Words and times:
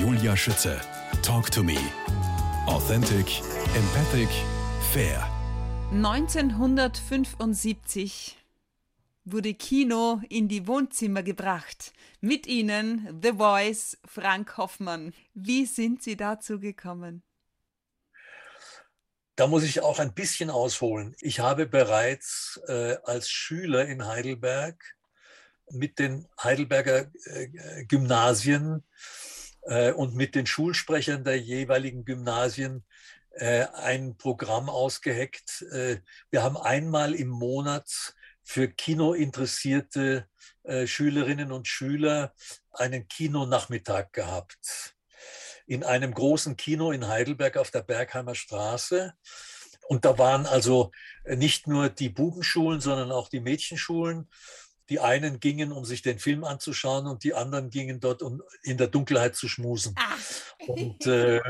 Julia 0.00 0.36
Schütze. 0.36 0.80
Talk 1.22 1.50
to 1.50 1.62
me. 1.62 1.78
Authentic, 2.66 3.40
empathic, 3.74 4.28
fair. 4.92 5.26
1975 5.90 8.36
wurde 9.24 9.54
Kino 9.54 10.20
in 10.28 10.48
die 10.48 10.66
Wohnzimmer 10.66 11.22
gebracht. 11.22 11.94
Mit 12.20 12.46
Ihnen 12.46 13.08
The 13.22 13.32
Voice 13.38 13.96
Frank 14.04 14.58
Hoffmann. 14.58 15.14
Wie 15.32 15.64
sind 15.64 16.02
Sie 16.02 16.16
dazu 16.16 16.60
gekommen? 16.60 17.22
Da 19.34 19.46
muss 19.46 19.64
ich 19.64 19.80
auch 19.80 19.98
ein 19.98 20.12
bisschen 20.12 20.50
ausholen. 20.50 21.16
Ich 21.20 21.40
habe 21.40 21.64
bereits 21.64 22.60
äh, 22.68 22.98
als 23.04 23.30
Schüler 23.30 23.86
in 23.86 24.06
Heidelberg 24.06 24.76
mit 25.70 25.98
den 25.98 26.28
Heidelberger 26.42 27.10
äh, 27.24 27.48
Gymnasien 27.86 28.82
äh, 28.82 28.84
und 29.96 30.14
mit 30.14 30.36
den 30.36 30.46
Schulsprechern 30.46 31.24
der 31.24 31.40
jeweiligen 31.40 32.04
Gymnasien 32.04 32.84
äh, 33.36 33.66
ein 33.74 34.16
Programm 34.16 34.70
ausgeheckt. 34.70 35.60
Äh, 35.70 35.98
wir 36.30 36.42
haben 36.42 36.56
einmal 36.56 37.14
im 37.14 37.28
Monat 37.28 38.14
für 38.42 38.68
Kinointeressierte 38.68 40.26
äh, 40.62 40.86
Schülerinnen 40.86 41.52
und 41.52 41.68
Schüler 41.68 42.32
einen 42.72 43.08
Kinonachmittag 43.08 44.12
gehabt. 44.12 44.96
In 45.66 45.84
einem 45.84 46.14
großen 46.14 46.56
Kino 46.56 46.92
in 46.92 47.08
Heidelberg 47.08 47.58
auf 47.58 47.70
der 47.70 47.82
Bergheimer 47.82 48.34
Straße. 48.34 49.12
Und 49.86 50.06
da 50.06 50.16
waren 50.16 50.46
also 50.46 50.90
nicht 51.26 51.66
nur 51.66 51.90
die 51.90 52.08
Bubenschulen, 52.08 52.80
sondern 52.80 53.12
auch 53.12 53.28
die 53.28 53.40
Mädchenschulen. 53.40 54.30
Die 54.88 55.00
einen 55.00 55.40
gingen, 55.40 55.72
um 55.72 55.84
sich 55.84 56.02
den 56.02 56.18
Film 56.18 56.44
anzuschauen, 56.44 57.06
und 57.06 57.24
die 57.24 57.34
anderen 57.34 57.70
gingen 57.70 58.00
dort, 58.00 58.22
um 58.22 58.42
in 58.62 58.78
der 58.78 58.88
Dunkelheit 58.88 59.34
zu 59.36 59.48
schmusen. 59.48 59.94
Ah. 59.96 60.14
Und 60.66 61.06
äh, 61.06 61.40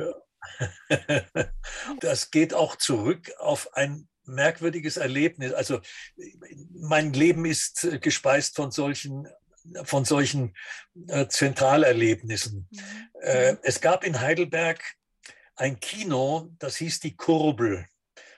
das 2.00 2.30
geht 2.30 2.54
auch 2.54 2.76
zurück 2.76 3.32
auf 3.38 3.74
ein 3.74 4.08
merkwürdiges 4.24 4.96
Erlebnis. 4.96 5.52
Also 5.52 5.80
mein 6.72 7.12
Leben 7.12 7.44
ist 7.44 7.84
äh, 7.84 7.98
gespeist 7.98 8.56
von 8.56 8.70
solchen 8.70 9.28
von 9.84 10.04
solchen 10.04 10.54
äh, 11.08 11.26
Zentralerlebnissen. 11.26 12.68
Mhm. 12.70 12.80
Äh, 13.20 13.56
es 13.62 13.80
gab 13.80 14.04
in 14.04 14.20
Heidelberg 14.20 14.80
ein 15.56 15.80
Kino, 15.80 16.50
das 16.58 16.76
hieß 16.76 17.00
die 17.00 17.16
Kurbel 17.16 17.86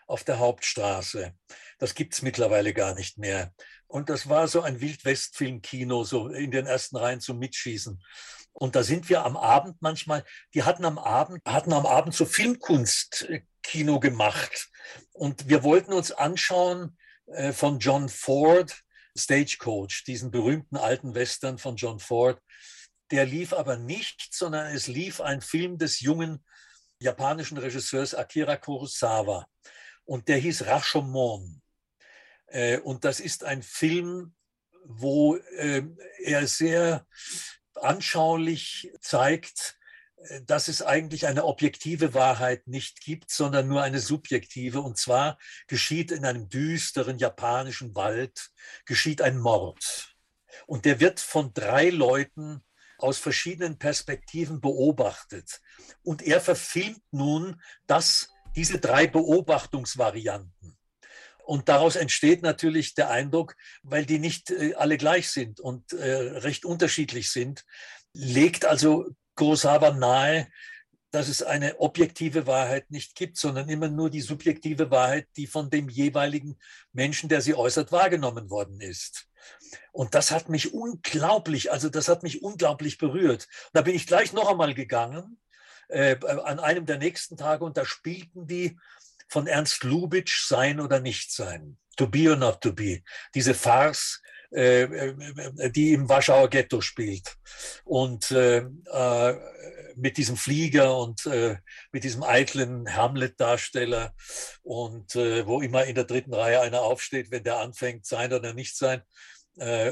auf 0.07 0.25
der 0.25 0.39
Hauptstraße. 0.39 1.35
Das 1.79 1.95
gibt 1.95 2.15
es 2.15 2.23
mittlerweile 2.23 2.73
gar 2.73 2.95
nicht 2.95 3.19
mehr. 3.19 3.53
Und 3.89 4.11
das 4.11 4.29
war 4.29 4.49
so 4.49 4.61
ein 4.61 4.81
Wildwestfilmkino, 4.81 6.05
so 6.05 6.29
in 6.29 6.51
den 6.51 6.67
ersten 6.67 6.97
Reihen 6.97 7.21
zum 7.21 7.39
Mitschießen. 7.39 8.01
Und 8.53 8.77
da 8.77 8.83
sind 8.83 9.09
wir 9.09 9.25
am 9.25 9.37
Abend 9.37 9.81
manchmal, 9.81 10.25
die 10.53 10.63
hatten 10.63 10.85
am 10.85 10.99
Abend, 10.99 11.43
hatten 11.47 11.73
am 11.73 11.87
Abend 11.87 12.15
so 12.15 12.27
Filmkunstkino 12.27 13.99
gemacht. 13.99 14.69
Und 15.13 15.49
wir 15.49 15.63
wollten 15.63 15.93
uns 15.93 16.13
anschauen 16.13 16.99
äh, 17.27 17.53
von 17.53 17.79
John 17.79 18.09
Ford, 18.09 18.83
Stagecoach, 19.17 20.05
diesen 20.07 20.31
berühmten 20.31 20.77
alten 20.77 21.15
Western 21.15 21.57
von 21.59 21.77
John 21.77 21.99
Ford. 21.99 22.41
Der 23.11 23.25
lief 23.25 23.53
aber 23.55 23.79
nicht, 23.79 24.35
sondern 24.35 24.75
es 24.75 24.87
lief 24.87 25.21
ein 25.21 25.41
Film 25.41 25.79
des 25.79 26.01
jungen 26.01 26.45
japanischen 27.01 27.57
Regisseurs 27.57 28.15
Akira 28.15 28.57
Kurosawa. 28.57 29.47
Und 30.05 30.29
der 30.29 30.39
hieß 30.39 30.67
Rashomon. 30.67 31.63
Äh, 32.51 32.79
und 32.79 33.05
das 33.05 33.21
ist 33.21 33.45
ein 33.45 33.63
Film, 33.63 34.35
wo 34.85 35.37
äh, 35.37 35.83
er 36.23 36.47
sehr 36.47 37.07
anschaulich 37.75 38.93
zeigt, 39.01 39.79
äh, 40.17 40.43
dass 40.43 40.69
es 40.69 40.83
eigentlich 40.83 41.27
eine 41.27 41.45
objektive 41.45 42.15
Wahrheit 42.15 42.67
nicht 42.67 43.01
gibt, 43.01 43.31
sondern 43.31 43.69
nur 43.69 43.83
eine 43.83 44.01
subjektive. 44.01 44.81
Und 44.81 44.99
zwar 44.99 45.39
geschieht 45.67 46.11
in 46.11 46.25
einem 46.25 46.49
düsteren 46.49 47.19
japanischen 47.19 47.95
Wald, 47.95 48.51
geschieht 48.87 49.23
ein 49.23 49.39
Mord. 49.39 50.17
Und 50.67 50.85
der 50.85 51.01
wird 51.01 51.21
von 51.21 51.53
drei 51.53 51.91
Leuten 51.91 52.63
aus 52.99 53.19
verschiedenen 53.19 53.79
Perspektiven 53.79 54.61
beobachtet. 54.61 55.61
Und 56.03 56.23
er 56.23 56.41
verfilmt 56.41 57.03
nun 57.13 57.63
das, 57.87 58.31
diese 58.57 58.79
drei 58.79 59.07
Beobachtungsvarianten. 59.07 60.78
Und 61.49 61.71
daraus 61.71 61.97
entsteht 61.97 62.43
natürlich 62.43 62.95
der 62.95 63.09
Eindruck, 63.09 63.57
weil 63.83 64.05
die 64.05 64.19
nicht 64.19 64.51
äh, 64.51 64.75
alle 64.75 64.99
gleich 64.99 65.31
sind 65.31 65.61
und 65.61 65.95
äh, 65.95 66.15
recht 66.41 66.67
unterschiedlich 66.67 67.31
sind, 67.31 67.65
legt 68.13 68.67
also 68.67 69.07
Kurosawa 69.35 69.93
nahe, 69.93 70.49
dass 71.11 71.27
es 71.27 71.43
eine 71.43 71.81
objektive 71.81 72.47
Wahrheit 72.47 72.91
nicht 72.91 73.15
gibt, 73.15 73.39
sondern 73.39 73.71
immer 73.71 73.89
nur 73.89 74.11
die 74.11 74.21
subjektive 74.21 74.91
Wahrheit, 74.91 75.27
die 75.39 75.47
von 75.47 75.71
dem 75.71 75.89
jeweiligen 75.89 76.59
Menschen, 76.93 77.31
der 77.31 77.41
sie 77.41 77.55
äußert, 77.55 77.93
wahrgenommen 77.93 78.51
worden 78.51 78.83
ist. 78.83 79.27
Und 79.93 80.15
das 80.15 80.31
hat 80.31 80.51
mich 80.51 80.75
unglaublich, 80.75 81.73
also 81.73 81.89
das 81.89 82.09
hat 82.09 82.25
mich 82.25 82.43
unglaublich 82.43 82.99
berührt. 82.99 83.49
Da 83.73 83.81
bin 83.81 83.95
ich 83.95 84.07
gleich 84.07 84.35
noch 84.35 84.51
einmal 84.51 84.75
gegangen 84.75 85.39
äh, 85.89 86.17
an 86.27 86.61
einem 86.61 86.85
der 86.85 86.99
nächsten 86.99 87.39
Tage 87.39 87.65
und 87.65 87.79
da 87.79 87.87
spielten 87.87 88.47
die 88.47 88.79
von 89.29 89.47
Ernst 89.47 89.85
Lubitsch 89.85 90.47
Sein 90.47 90.81
oder 90.81 91.01
Nicht 91.01 91.33
Sein. 91.33 91.79
To 91.97 92.07
be 92.07 92.31
or 92.31 92.37
not 92.37 92.61
to 92.61 92.73
be. 92.73 93.03
Diese 93.35 93.55
Farce, 93.55 94.21
äh, 94.51 94.83
äh, 94.83 95.71
die 95.71 95.93
im 95.93 96.09
Warschauer 96.09 96.49
Ghetto 96.49 96.81
spielt. 96.81 97.37
Und 97.85 98.31
äh, 98.31 98.59
äh, 98.59 99.37
mit 99.97 100.17
diesem 100.17 100.37
Flieger 100.37 100.97
und 100.97 101.27
äh, 101.27 101.57
mit 101.93 102.05
diesem 102.05 102.23
eitlen 102.23 102.95
Hamlet-Darsteller 102.95 104.15
und 104.63 105.17
äh, 105.17 105.47
wo 105.47 105.61
immer 105.61 105.85
in 105.85 105.97
der 105.97 106.05
dritten 106.05 106.33
Reihe 106.33 106.61
einer 106.61 106.81
aufsteht, 106.83 107.31
wenn 107.31 107.45
der 107.45 107.59
anfängt, 107.59 108.07
sein 108.07 108.33
oder 108.33 108.55
nicht 108.55 108.77
sein, 108.77 109.03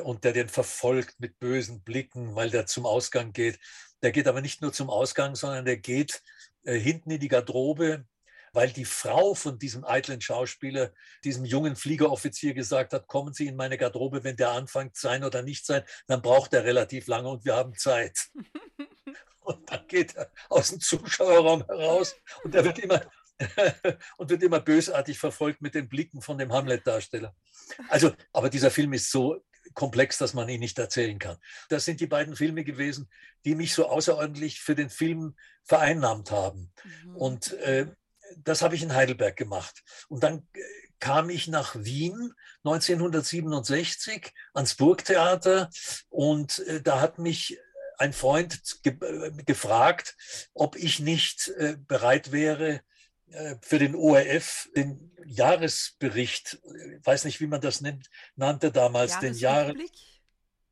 und 0.05 0.23
der 0.23 0.33
den 0.33 0.49
verfolgt 0.49 1.19
mit 1.19 1.41
bösen 1.41 1.83
Blicken, 1.83 2.37
weil 2.37 2.51
der 2.51 2.67
zum 2.67 2.87
Ausgang 2.87 3.33
geht. 3.33 3.59
Der 4.01 4.13
geht 4.13 4.29
aber 4.29 4.41
nicht 4.41 4.63
nur 4.63 4.73
zum 4.73 4.89
Ausgang, 4.89 5.35
sondern 5.35 5.65
der 5.65 5.79
geht 5.79 6.23
hinten 6.65 7.11
in 7.11 7.19
die 7.19 7.27
Garderobe 7.27 8.05
weil 8.57 8.73
die 8.73 8.87
Frau 8.87 9.35
von 9.35 9.59
diesem 9.59 9.85
eitlen 9.85 10.23
Schauspieler, 10.23 10.91
diesem 11.25 11.45
jungen 11.45 11.77
Fliegeroffizier 11.77 12.55
gesagt 12.55 12.95
hat, 12.95 13.07
kommen 13.07 13.35
Sie 13.35 13.49
in 13.49 13.55
meine 13.55 13.77
Garderobe, 13.77 14.25
wenn 14.25 14.37
der 14.37 14.53
anfängt, 14.53 14.97
sein 14.97 15.25
oder 15.25 15.43
nicht 15.43 15.67
sein, 15.67 15.83
dann 16.07 16.23
braucht 16.23 16.55
er 16.55 16.65
relativ 16.65 17.07
lange 17.07 17.29
und 17.29 17.45
wir 17.45 17.55
haben 17.55 17.75
Zeit. 17.77 18.19
Und 19.41 19.71
dann 19.71 19.87
geht 19.87 20.17
er 20.17 20.29
aus 20.49 20.71
dem 20.71 20.81
Zuschauerraum 20.81 21.65
heraus 21.67 22.17
und 22.43 22.53
er 22.53 22.65
wird 22.65 22.81
immer 22.81 23.01
und 24.17 24.29
wird 24.29 24.43
immer 24.43 24.59
bösartig 24.59 25.21
verfolgt 25.21 25.63
mit 25.63 25.77
den 25.77 25.89
Blicken 25.89 26.21
von 26.21 26.37
dem 26.37 26.53
Hamlet-Darsteller. 26.53 27.33
Also, 27.89 28.13
aber 28.33 28.51
dieser 28.51 28.73
Film 28.73 28.93
ist 28.93 29.09
so 29.09 29.45
komplex, 29.75 30.19
dass 30.19 30.35
man 30.35 30.49
ihn 30.49 30.59
nicht 30.59 30.81
erzählen 30.81 31.21
kann. 31.21 31.37
Das 31.69 31.85
sind 31.85 32.01
die 32.01 32.09
beiden 32.09 32.35
Filme 32.35 32.65
gewesen, 32.65 33.09
die 33.45 33.55
mich 33.55 33.73
so 33.73 33.87
außerordentlich 33.87 34.61
für 34.61 34.75
den 34.75 34.91
Film 34.91 35.37
vereinnahmt 35.63 36.33
haben. 36.33 36.73
Mhm. 37.05 37.17
Und 37.17 37.53
äh, 37.53 37.87
das 38.39 38.63
habe 38.63 38.75
ich 38.75 38.83
in 38.83 38.95
Heidelberg 38.95 39.37
gemacht. 39.37 39.83
Und 40.09 40.23
dann 40.23 40.47
äh, 40.55 40.61
kam 40.99 41.31
ich 41.31 41.49
nach 41.49 41.77
Wien 41.77 42.33
1967 42.65 44.33
ans 44.55 44.75
Burgtheater 44.75 45.71
und 46.09 46.61
äh, 46.61 46.81
da 46.83 47.01
hat 47.01 47.19
mich 47.19 47.59
ein 47.99 48.13
Freund 48.13 48.83
ge 48.83 48.97
äh, 49.01 49.31
gefragt, 49.45 50.17
ob 50.53 50.77
ich 50.77 51.01
nicht 51.01 51.53
bereit 51.87 52.33
wäre, 52.33 52.83
für 53.61 53.81
den 53.81 53.97
ORF 53.97 54.69
den 54.77 55.11
Jahresbericht, 55.27 56.61
ich 56.63 57.05
weiß 57.05 57.25
nicht, 57.25 57.41
wie 57.41 57.49
man 57.49 57.61
das 57.61 57.81
nennt, 57.81 58.09
nannte 58.37 58.71
damals, 58.71 59.19
den 59.19 59.35
Jahres 59.35 59.75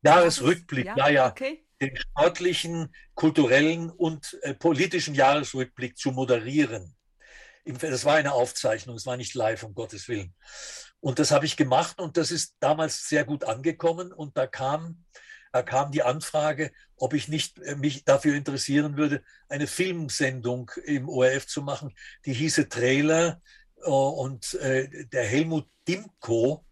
Jahresrückblick, 0.05 0.85
ja, 0.95 1.09
ja, 1.09 1.27
okay. 1.27 1.65
den 1.81 1.97
sportlichen, 1.97 2.93
kulturellen 3.15 3.89
und 3.89 4.37
äh, 4.43 4.53
politischen 4.53 5.15
Jahresrückblick 5.15 5.97
zu 5.97 6.11
moderieren. 6.11 6.94
Das 7.65 8.05
war 8.05 8.15
eine 8.15 8.33
Aufzeichnung, 8.33 8.95
es 8.95 9.05
war 9.05 9.17
nicht 9.17 9.33
live, 9.33 9.63
um 9.63 9.73
Gottes 9.73 10.07
Willen. 10.07 10.33
Und 10.99 11.19
das 11.19 11.31
habe 11.31 11.45
ich 11.45 11.57
gemacht 11.57 11.99
und 11.99 12.17
das 12.17 12.31
ist 12.31 12.55
damals 12.59 13.07
sehr 13.07 13.25
gut 13.25 13.43
angekommen. 13.43 14.11
Und 14.11 14.37
da 14.37 14.47
kam, 14.47 15.03
da 15.51 15.63
kam 15.63 15.91
die 15.91 16.03
Anfrage, 16.03 16.71
ob 16.95 17.13
ich 17.13 17.27
nicht 17.27 17.59
äh, 17.59 17.75
mich 17.75 18.05
dafür 18.05 18.35
interessieren 18.35 18.97
würde, 18.97 19.23
eine 19.49 19.67
Filmsendung 19.67 20.71
im 20.85 21.09
ORF 21.09 21.47
zu 21.47 21.61
machen. 21.61 21.93
Die 22.25 22.33
hieße 22.33 22.69
Trailer. 22.69 23.41
Äh, 23.77 23.89
und 23.89 24.53
äh, 24.55 25.05
der 25.05 25.25
Helmut 25.25 25.69
Dimko 25.87 26.65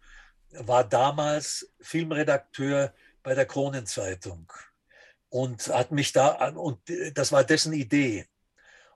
war 0.50 0.84
damals 0.84 1.72
Filmredakteur 1.80 2.94
bei 3.22 3.34
der 3.34 3.46
Kronenzeitung 3.46 4.52
und 5.28 5.68
hat 5.68 5.90
mich 5.90 6.12
da 6.12 6.28
an, 6.28 6.56
und 6.56 6.80
das 7.14 7.32
war 7.32 7.42
dessen 7.42 7.72
Idee. 7.72 8.26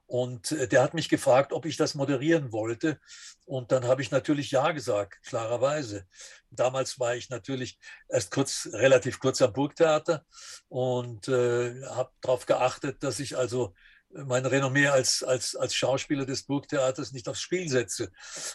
Und 0.09 0.53
äh, 0.53 0.67
der 0.67 0.83
hat 0.83 0.95
mich 0.95 1.11
gefragt, 1.11 1.53
ob 1.53 1.67
ich 1.67 1.77
das 1.77 1.95
moderieren 1.95 2.51
wollte. 2.51 2.99
Und 3.45 3.73
dann 3.73 3.85
habe 3.85 4.01
ich 4.01 4.11
natürlich 4.11 4.51
Ja 4.51 4.73
gesagt, 4.73 5.23
klarerweise. 5.23 6.07
Damals 6.51 6.99
war 6.99 7.15
ich 7.15 7.29
natürlich 7.29 7.79
erst 8.09 8.31
kurz, 8.31 8.71
relativ 8.73 9.21
kurz 9.21 9.43
am 9.43 9.53
Burgtheater 9.53 10.25
und 10.69 11.29
äh, 11.29 11.85
habe 11.85 12.11
darauf 12.23 12.47
geachtet, 12.47 13.03
dass 13.03 13.21
ich 13.21 13.37
also 13.37 13.75
mein 14.11 14.47
Renommee 14.47 14.89
als, 14.89 15.23
als, 15.23 15.55
als 15.55 15.75
Schauspieler 15.75 16.25
des 16.25 16.45
Burgtheaters 16.45 17.13
nicht 17.13 17.29
aufs 17.29 17.43
Spiel 17.43 17.69
setze. 17.69 18.11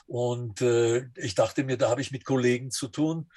Und 0.07 0.61
äh, 0.61 1.05
ich 1.15 1.35
dachte 1.35 1.63
mir, 1.63 1.77
da 1.77 1.91
habe 1.91 2.01
ich 2.01 2.11
mit 2.11 2.25
Kollegen 2.25 2.71
zu 2.71 2.87
tun, 2.87 3.29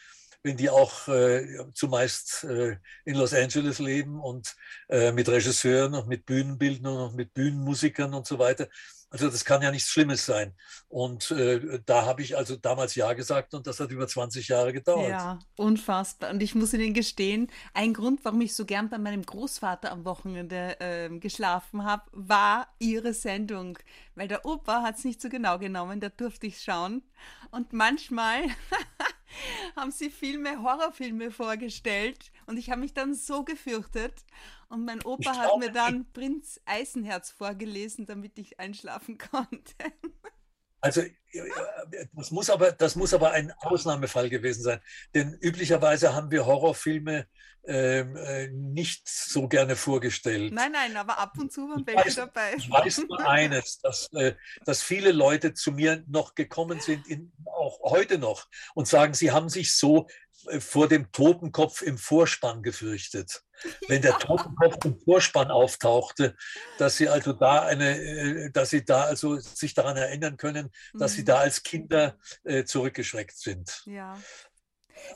wenn 0.47 0.57
die 0.57 0.71
auch 0.71 1.09
äh, 1.09 1.45
zumeist 1.75 2.45
äh, 2.45 2.77
in 3.05 3.17
Los 3.17 3.35
Angeles 3.35 3.81
leben 3.81 4.21
und 4.21 4.55
äh, 4.89 5.11
mit 5.11 5.29
Regisseuren 5.29 5.95
und 5.95 6.07
mit 6.07 6.25
Bühnenbildnern 6.25 6.97
und 6.97 7.17
mit 7.17 7.35
Bühnenmusikern 7.35 8.15
und 8.15 8.27
so 8.27 8.39
weiter. 8.39 8.69
Also 9.11 9.29
das 9.29 9.45
kann 9.45 9.63
ja 9.63 9.71
nichts 9.73 9.89
Schlimmes 9.91 10.25
sein. 10.25 10.55
Und 10.89 11.33
äh, 11.33 11.81
da 11.85 12.07
habe 12.07 12.23
ich 12.23 12.37
also 12.37 12.55
damals 12.57 12.95
Ja 12.95 13.13
gesagt 13.13 13.55
und 13.55 13.67
das 13.67 13.81
hat 13.81 13.91
über 13.91 14.07
20 14.07 14.47
Jahre 14.47 14.73
gedauert. 14.73 15.09
Ja, 15.09 15.39
unfassbar. 15.57 16.31
Und 16.31 16.43
ich 16.43 16.55
muss 16.55 16.73
Ihnen 16.75 16.95
gestehen, 16.95 17.49
ein 17.75 17.93
Grund, 17.93 18.25
warum 18.25 18.41
ich 18.41 18.55
so 18.55 18.65
gern 18.65 18.89
bei 18.89 18.99
meinem 18.99 19.23
Großvater 19.25 19.91
am 19.91 20.05
Wochenende 20.05 20.79
äh, 20.81 21.09
geschlafen 21.19 21.85
habe, 21.85 22.05
war 22.13 22.69
Ihre 22.79 23.15
Sendung. 23.15 23.79
Weil 24.15 24.29
der 24.29 24.45
Opa 24.45 24.83
hat 24.83 24.99
es 24.99 25.05
nicht 25.05 25.21
so 25.21 25.29
genau 25.29 25.59
genommen, 25.59 26.01
da 26.01 26.09
durfte 26.09 26.47
ich 26.47 26.63
schauen. 26.63 27.03
Und 27.51 27.73
manchmal 27.73 28.43
haben 29.75 29.91
sie 29.91 30.11
Filme, 30.11 30.63
Horrorfilme 30.63 31.31
vorgestellt 31.31 32.33
und 32.47 32.57
ich 32.57 32.71
habe 32.71 32.81
mich 32.81 32.95
dann 32.95 33.15
so 33.15 33.45
gefürchtet. 33.45 34.25
Und 34.69 34.85
mein 34.85 35.03
Opa 35.05 35.37
hat 35.37 35.59
mir 35.59 35.71
dann 35.71 36.11
Prinz 36.13 36.61
Eisenherz 36.65 37.31
vorgelesen, 37.31 38.07
damit 38.07 38.39
ich 38.39 38.59
einschlafen 38.59 39.19
konnte. 39.31 39.75
Also 40.81 41.03
das 42.15 42.31
muss, 42.31 42.51
aber, 42.51 42.73
das 42.73 42.97
muss 42.97 43.15
aber 43.15 43.33
ein 43.33 43.53
Ausnahmefall 43.59 44.29
gewesen 44.29 44.63
sein. 44.63 44.81
Denn 45.15 45.35
üblicherweise 45.41 46.15
haben 46.15 46.31
wir 46.31 46.47
Horrorfilme 46.47 47.27
ähm, 47.69 48.17
äh, 48.17 48.49
nicht 48.49 49.09
so 49.09 49.49
gerne 49.49 49.75
vorgestellt. 49.75 50.53
Nein, 50.53 50.71
nein, 50.71 50.97
aber 50.97 51.19
ab 51.19 51.33
und 51.37 51.53
zu 51.53 51.63
waren 51.63 51.85
welche 51.85 52.15
dabei. 52.15 52.55
Ich 52.57 52.71
weiß 52.71 53.05
nur 53.09 53.29
eines, 53.29 53.81
dass, 53.81 54.09
äh, 54.13 54.35
dass 54.65 54.83
viele 54.83 55.11
Leute 55.11 55.53
zu 55.53 55.73
mir 55.73 56.05
noch 56.07 56.37
gekommen 56.37 56.81
sind, 56.81 57.09
in, 57.09 57.33
auch 57.45 57.81
heute 57.91 58.19
noch, 58.19 58.47
und 58.75 58.87
sagen, 58.87 59.15
sie 59.15 59.33
haben 59.33 59.49
sich 59.49 59.75
so 59.75 60.07
äh, 60.49 60.61
vor 60.61 60.87
dem 60.87 61.11
Totenkopf 61.11 61.83
im 61.83 61.99
Vorspann 61.99 62.63
gefürchtet. 62.63 63.43
Wenn 63.89 64.03
der 64.03 64.19
Totenkopf 64.19 64.85
im 64.85 65.01
Vorspann 65.01 65.51
auftauchte, 65.51 66.37
dass 66.79 66.99
sie 66.99 67.09
also 67.09 67.33
da 67.33 67.63
eine, 67.63 67.99
äh, 67.99 68.51
dass 68.53 68.71
sie 68.71 68.85
da 68.85 69.05
also 69.05 69.41
sich 69.41 69.75
daran 69.75 69.97
erinnern 69.97 70.37
können, 70.37 70.71
dass 70.95 71.15
sie 71.15 71.25
da 71.27 71.39
als 71.41 71.63
Kinder 71.63 72.19
äh, 72.45 72.65
zurückgeschreckt 72.65 73.37
sind. 73.37 73.83
Ja. 73.87 74.19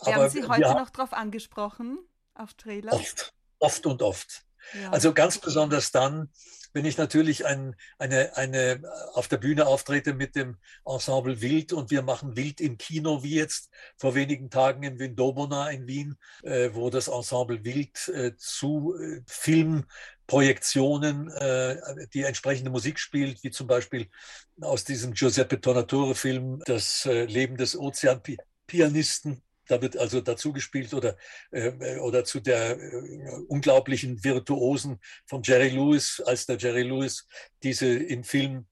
Werden 0.04 0.30
Sie 0.30 0.46
heute 0.46 0.62
ja, 0.62 0.74
noch 0.74 0.90
darauf 0.90 1.12
angesprochen, 1.12 1.98
auf 2.34 2.54
Trailer? 2.54 2.92
Oft, 2.92 3.34
oft 3.58 3.86
und 3.86 4.02
oft. 4.02 4.44
Ja. 4.74 4.90
Also 4.90 5.14
ganz 5.14 5.38
besonders 5.38 5.90
dann, 5.90 6.30
wenn 6.72 6.84
ich 6.84 6.98
natürlich 6.98 7.46
ein, 7.46 7.74
eine, 7.98 8.36
eine 8.36 8.82
auf 9.14 9.28
der 9.28 9.38
Bühne 9.38 9.66
auftrete 9.66 10.14
mit 10.14 10.36
dem 10.36 10.56
Ensemble 10.84 11.40
Wild 11.40 11.72
und 11.72 11.90
wir 11.90 12.02
machen 12.02 12.36
Wild 12.36 12.60
im 12.60 12.78
Kino, 12.78 13.22
wie 13.22 13.34
jetzt 13.34 13.70
vor 13.96 14.14
wenigen 14.14 14.50
Tagen 14.50 14.82
im 14.82 14.98
Windobona 14.98 15.70
in 15.70 15.86
Wien, 15.86 16.16
äh, 16.42 16.70
wo 16.72 16.90
das 16.90 17.08
Ensemble 17.08 17.64
Wild 17.64 18.08
äh, 18.08 18.36
zu 18.36 18.94
äh, 18.96 19.22
Filmprojektionen 19.26 21.30
äh, 21.30 22.06
die 22.14 22.22
entsprechende 22.22 22.70
Musik 22.70 22.98
spielt, 22.98 23.42
wie 23.42 23.50
zum 23.50 23.66
Beispiel 23.66 24.08
aus 24.60 24.84
diesem 24.84 25.14
Giuseppe 25.14 25.60
Tornatore-Film 25.60 26.62
Das 26.66 27.06
äh, 27.06 27.24
Leben 27.24 27.56
des 27.56 27.76
Ozeanpianisten 27.76 29.42
da 29.70 29.80
wird 29.80 29.96
also 29.96 30.20
dazu 30.20 30.52
gespielt 30.52 30.92
oder, 30.94 31.16
äh, 31.50 31.98
oder 31.98 32.24
zu 32.24 32.40
der 32.40 32.78
äh, 32.78 33.30
unglaublichen 33.48 34.22
Virtuosen 34.24 34.98
von 35.26 35.42
Jerry 35.42 35.68
Lewis, 35.68 36.20
als 36.24 36.46
der 36.46 36.58
Jerry 36.58 36.82
Lewis 36.82 37.26
diese 37.62 37.86
im 37.86 38.24
Film 38.24 38.66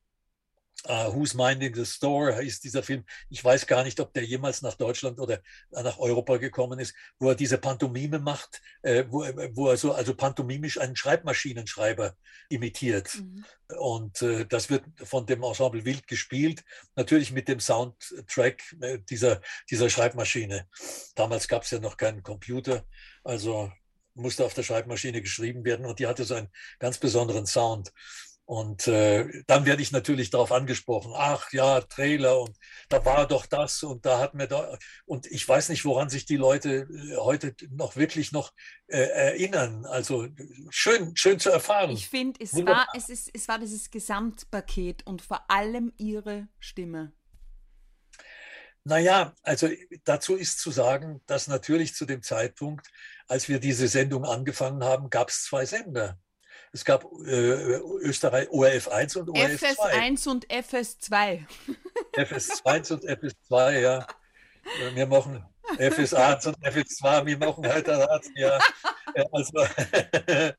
Uh, 0.86 1.12
Who's 1.12 1.34
Minding 1.34 1.74
the 1.74 1.84
Store 1.84 2.40
ist 2.40 2.62
dieser 2.62 2.84
Film. 2.84 3.04
Ich 3.30 3.44
weiß 3.44 3.66
gar 3.66 3.82
nicht, 3.82 3.98
ob 3.98 4.12
der 4.14 4.24
jemals 4.24 4.62
nach 4.62 4.74
Deutschland 4.74 5.18
oder 5.18 5.42
nach 5.70 5.98
Europa 5.98 6.36
gekommen 6.36 6.78
ist, 6.78 6.94
wo 7.18 7.30
er 7.30 7.34
diese 7.34 7.58
Pantomime 7.58 8.20
macht, 8.20 8.62
äh, 8.82 9.04
wo, 9.08 9.26
wo, 9.54 9.68
er 9.68 9.76
so 9.76 9.92
also 9.92 10.14
pantomimisch 10.14 10.78
einen 10.78 10.94
Schreibmaschinenschreiber 10.94 12.14
imitiert. 12.48 13.16
Mhm. 13.16 13.44
Und 13.76 14.22
äh, 14.22 14.46
das 14.46 14.70
wird 14.70 14.84
von 15.02 15.26
dem 15.26 15.42
Ensemble 15.42 15.84
Wild 15.84 16.06
gespielt, 16.06 16.64
natürlich 16.94 17.32
mit 17.32 17.48
dem 17.48 17.58
Soundtrack 17.58 18.62
äh, 18.80 18.98
dieser, 19.00 19.40
dieser 19.68 19.90
Schreibmaschine. 19.90 20.68
Damals 21.16 21.48
gab 21.48 21.64
es 21.64 21.72
ja 21.72 21.80
noch 21.80 21.96
keinen 21.96 22.22
Computer, 22.22 22.84
also 23.24 23.72
musste 24.14 24.44
auf 24.44 24.54
der 24.54 24.62
Schreibmaschine 24.62 25.22
geschrieben 25.22 25.64
werden 25.64 25.86
und 25.86 25.98
die 25.98 26.06
hatte 26.06 26.24
so 26.24 26.34
einen 26.34 26.48
ganz 26.78 26.98
besonderen 26.98 27.46
Sound. 27.46 27.92
Und 28.48 28.88
äh, 28.88 29.42
dann 29.46 29.66
werde 29.66 29.82
ich 29.82 29.92
natürlich 29.92 30.30
darauf 30.30 30.52
angesprochen, 30.52 31.12
ach 31.14 31.52
ja, 31.52 31.82
Trailer 31.82 32.40
und 32.40 32.56
da 32.88 33.04
war 33.04 33.28
doch 33.28 33.44
das 33.44 33.82
und 33.82 34.06
da 34.06 34.20
hat 34.20 34.32
mir 34.32 34.48
da 34.48 34.78
und 35.04 35.26
ich 35.26 35.46
weiß 35.46 35.68
nicht, 35.68 35.84
woran 35.84 36.08
sich 36.08 36.24
die 36.24 36.38
Leute 36.38 36.88
äh, 36.90 37.16
heute 37.18 37.54
noch 37.68 37.96
wirklich 37.96 38.32
noch 38.32 38.54
äh, 38.86 39.00
erinnern. 39.00 39.84
Also 39.84 40.28
schön, 40.70 41.14
schön 41.14 41.38
zu 41.38 41.50
erfahren. 41.50 41.90
Ich 41.90 42.08
finde, 42.08 42.40
es 42.42 42.54
war, 42.54 42.86
es, 42.96 43.10
ist, 43.10 43.30
es 43.34 43.48
war 43.48 43.58
dieses 43.58 43.90
Gesamtpaket 43.90 45.06
und 45.06 45.20
vor 45.20 45.50
allem 45.50 45.92
ihre 45.98 46.48
Stimme. 46.58 47.12
Naja, 48.82 49.34
also 49.42 49.68
dazu 50.04 50.36
ist 50.36 50.58
zu 50.58 50.70
sagen, 50.70 51.20
dass 51.26 51.48
natürlich 51.48 51.94
zu 51.94 52.06
dem 52.06 52.22
Zeitpunkt, 52.22 52.88
als 53.26 53.50
wir 53.50 53.60
diese 53.60 53.88
Sendung 53.88 54.24
angefangen 54.24 54.82
haben, 54.84 55.10
gab 55.10 55.28
es 55.28 55.44
zwei 55.44 55.66
Sender. 55.66 56.18
Es 56.72 56.84
gab 56.84 57.04
äh, 57.26 57.78
Österreich 58.00 58.50
ORF 58.50 58.88
1 58.88 59.16
und 59.16 59.30
ORF 59.30 59.58
2. 59.58 59.74
FS1 59.74 60.28
und 60.28 60.46
FS2. 60.48 61.46
FS1 62.14 62.92
und 62.92 63.04
FS2, 63.04 63.80
ja. 63.80 64.06
Wir 64.94 65.06
machen 65.06 65.44
FS1 65.76 66.48
und 66.48 66.58
FS2, 66.58 67.26
wir 67.26 67.38
machen 67.38 67.66
heute 67.66 67.98
Rat, 67.98 68.24
ja. 68.34 68.58
Also, 69.32 69.58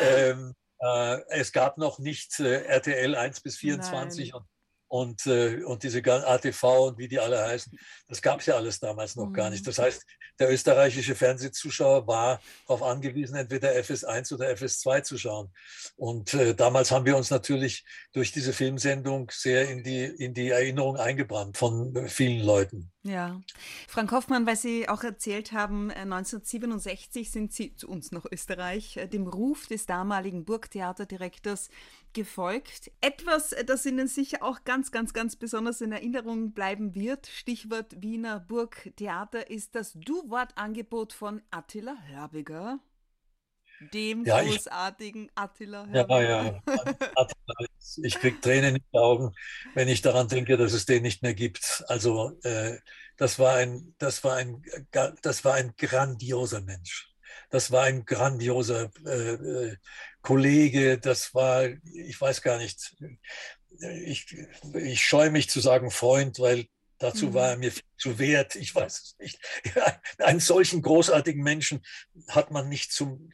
ähm, 0.00 0.54
äh, 0.80 1.20
es 1.28 1.52
gab 1.52 1.78
noch 1.78 1.98
nicht 1.98 2.40
äh, 2.40 2.62
RTL 2.64 3.14
1 3.14 3.40
bis 3.40 3.56
24 3.56 4.32
Nein. 4.32 4.40
und 4.40 4.48
und, 4.92 5.26
äh, 5.26 5.62
und 5.64 5.82
diese 5.84 6.02
ATV 6.04 6.88
und 6.88 6.98
wie 6.98 7.08
die 7.08 7.18
alle 7.18 7.42
heißen, 7.42 7.78
das 8.08 8.20
gab 8.20 8.40
es 8.40 8.46
ja 8.46 8.56
alles 8.56 8.78
damals 8.78 9.16
noch 9.16 9.28
mhm. 9.28 9.32
gar 9.32 9.48
nicht. 9.48 9.62
Mhm. 9.62 9.70
Das 9.70 9.78
heißt, 9.78 10.04
der 10.38 10.50
österreichische 10.50 11.14
Fernsehzuschauer 11.14 12.06
war 12.06 12.42
darauf 12.66 12.82
angewiesen, 12.82 13.36
entweder 13.36 13.70
FS1 13.70 14.34
oder 14.34 14.50
FS2 14.50 15.02
zu 15.02 15.16
schauen. 15.16 15.50
Und 15.96 16.34
äh, 16.34 16.54
damals 16.54 16.90
haben 16.90 17.06
wir 17.06 17.16
uns 17.16 17.30
natürlich 17.30 17.86
durch 18.12 18.32
diese 18.32 18.52
Filmsendung 18.52 19.30
sehr 19.32 19.66
in 19.70 19.82
die, 19.82 20.04
in 20.04 20.34
die 20.34 20.50
Erinnerung 20.50 20.98
eingebrannt 20.98 21.56
von 21.56 22.06
vielen 22.08 22.44
Leuten. 22.44 22.91
Ja. 23.04 23.40
Frank 23.88 24.12
Hoffmann, 24.12 24.46
weil 24.46 24.56
Sie 24.56 24.88
auch 24.88 25.02
erzählt 25.02 25.50
haben, 25.52 25.90
1967 25.90 27.26
äh, 27.26 27.30
sind 27.30 27.52
Sie 27.52 27.74
zu 27.74 27.88
uns 27.88 28.12
nach 28.12 28.24
Österreich, 28.30 28.96
äh, 28.96 29.08
dem 29.08 29.26
Ruf 29.26 29.66
des 29.66 29.86
damaligen 29.86 30.44
Burgtheaterdirektors 30.44 31.68
gefolgt. 32.12 32.92
Etwas, 33.00 33.52
äh, 33.52 33.64
das 33.64 33.86
Ihnen 33.86 34.06
sicher 34.06 34.42
auch 34.42 34.62
ganz, 34.62 34.92
ganz, 34.92 35.12
ganz 35.12 35.34
besonders 35.34 35.80
in 35.80 35.90
Erinnerung 35.90 36.52
bleiben 36.52 36.94
wird, 36.94 37.26
Stichwort 37.26 38.00
Wiener 38.00 38.38
Burgtheater, 38.38 39.50
ist 39.50 39.74
das 39.74 39.94
Du-Wort-Angebot 39.94 41.12
von 41.12 41.42
Attila 41.50 41.96
Hörbiger. 42.06 42.78
Dem 43.92 44.24
ja, 44.24 44.42
großartigen 44.42 45.24
ich, 45.24 45.30
Attila. 45.34 45.86
Ja, 45.92 46.20
ja. 46.20 46.62
Attila, 46.66 47.66
ich 48.02 48.14
kriege 48.14 48.40
Tränen 48.40 48.76
in 48.76 48.82
die 48.82 48.98
Augen, 48.98 49.34
wenn 49.74 49.88
ich 49.88 50.02
daran 50.02 50.28
denke, 50.28 50.56
dass 50.56 50.72
es 50.72 50.86
den 50.86 51.02
nicht 51.02 51.22
mehr 51.22 51.34
gibt. 51.34 51.84
Also 51.88 52.38
äh, 52.42 52.78
das 53.16 53.38
war 53.38 53.56
ein, 53.56 53.94
das 53.98 54.24
war 54.24 54.36
ein, 54.36 54.62
das 55.22 55.44
war 55.44 55.54
ein 55.54 55.74
grandioser 55.76 56.60
Mensch. 56.60 57.12
Das 57.50 57.70
war 57.70 57.84
ein 57.84 58.04
grandioser 58.04 58.90
äh, 59.04 59.32
äh, 59.32 59.76
Kollege. 60.22 60.98
Das 60.98 61.34
war, 61.34 61.68
ich 61.92 62.20
weiß 62.20 62.42
gar 62.42 62.58
nicht, 62.58 62.96
ich, 64.04 64.34
ich 64.74 65.04
scheue 65.04 65.30
mich 65.30 65.50
zu 65.50 65.60
sagen 65.60 65.90
Freund, 65.90 66.38
weil 66.38 66.66
dazu 66.98 67.28
mhm. 67.28 67.34
war 67.34 67.50
er 67.50 67.56
mir 67.58 67.72
viel 67.72 67.82
zu 67.98 68.18
wert. 68.18 68.56
Ich 68.56 68.74
weiß 68.74 69.02
es 69.02 69.16
nicht. 69.18 69.38
einen 70.18 70.40
solchen 70.40 70.82
großartigen 70.82 71.42
Menschen 71.42 71.82
hat 72.28 72.50
man 72.50 72.68
nicht 72.68 72.92
zum, 72.92 73.30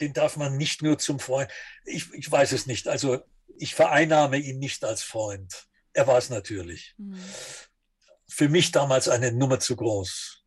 den 0.00 0.12
darf 0.12 0.36
man 0.36 0.56
nicht 0.56 0.82
nur 0.82 0.98
zum 0.98 1.18
Freund. 1.18 1.50
Ich, 1.84 2.12
ich 2.14 2.30
weiß 2.30 2.52
es 2.52 2.66
nicht. 2.66 2.88
Also 2.88 3.22
ich 3.56 3.74
vereinnahme 3.74 4.38
ihn 4.38 4.58
nicht 4.58 4.84
als 4.84 5.02
Freund. 5.02 5.66
Er 5.92 6.06
war 6.06 6.18
es 6.18 6.30
natürlich. 6.30 6.94
Mhm. 6.96 7.20
Für 8.28 8.48
mich 8.48 8.72
damals 8.72 9.08
eine 9.08 9.32
Nummer 9.32 9.60
zu 9.60 9.76
groß. 9.76 10.40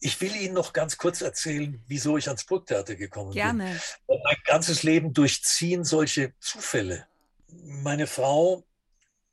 Ich 0.00 0.20
will 0.20 0.34
Ihnen 0.34 0.54
noch 0.54 0.72
ganz 0.72 0.98
kurz 0.98 1.20
erzählen, 1.20 1.82
wieso 1.86 2.18
ich 2.18 2.26
ans 2.26 2.44
Burgtheater 2.44 2.96
gekommen 2.96 3.32
Gerne. 3.32 3.80
bin. 4.06 4.20
Mein 4.22 4.36
ganzes 4.44 4.82
Leben 4.82 5.12
durchziehen 5.12 5.84
solche 5.84 6.34
Zufälle. 6.40 7.06
meine 7.48 8.06
Frau, 8.06 8.64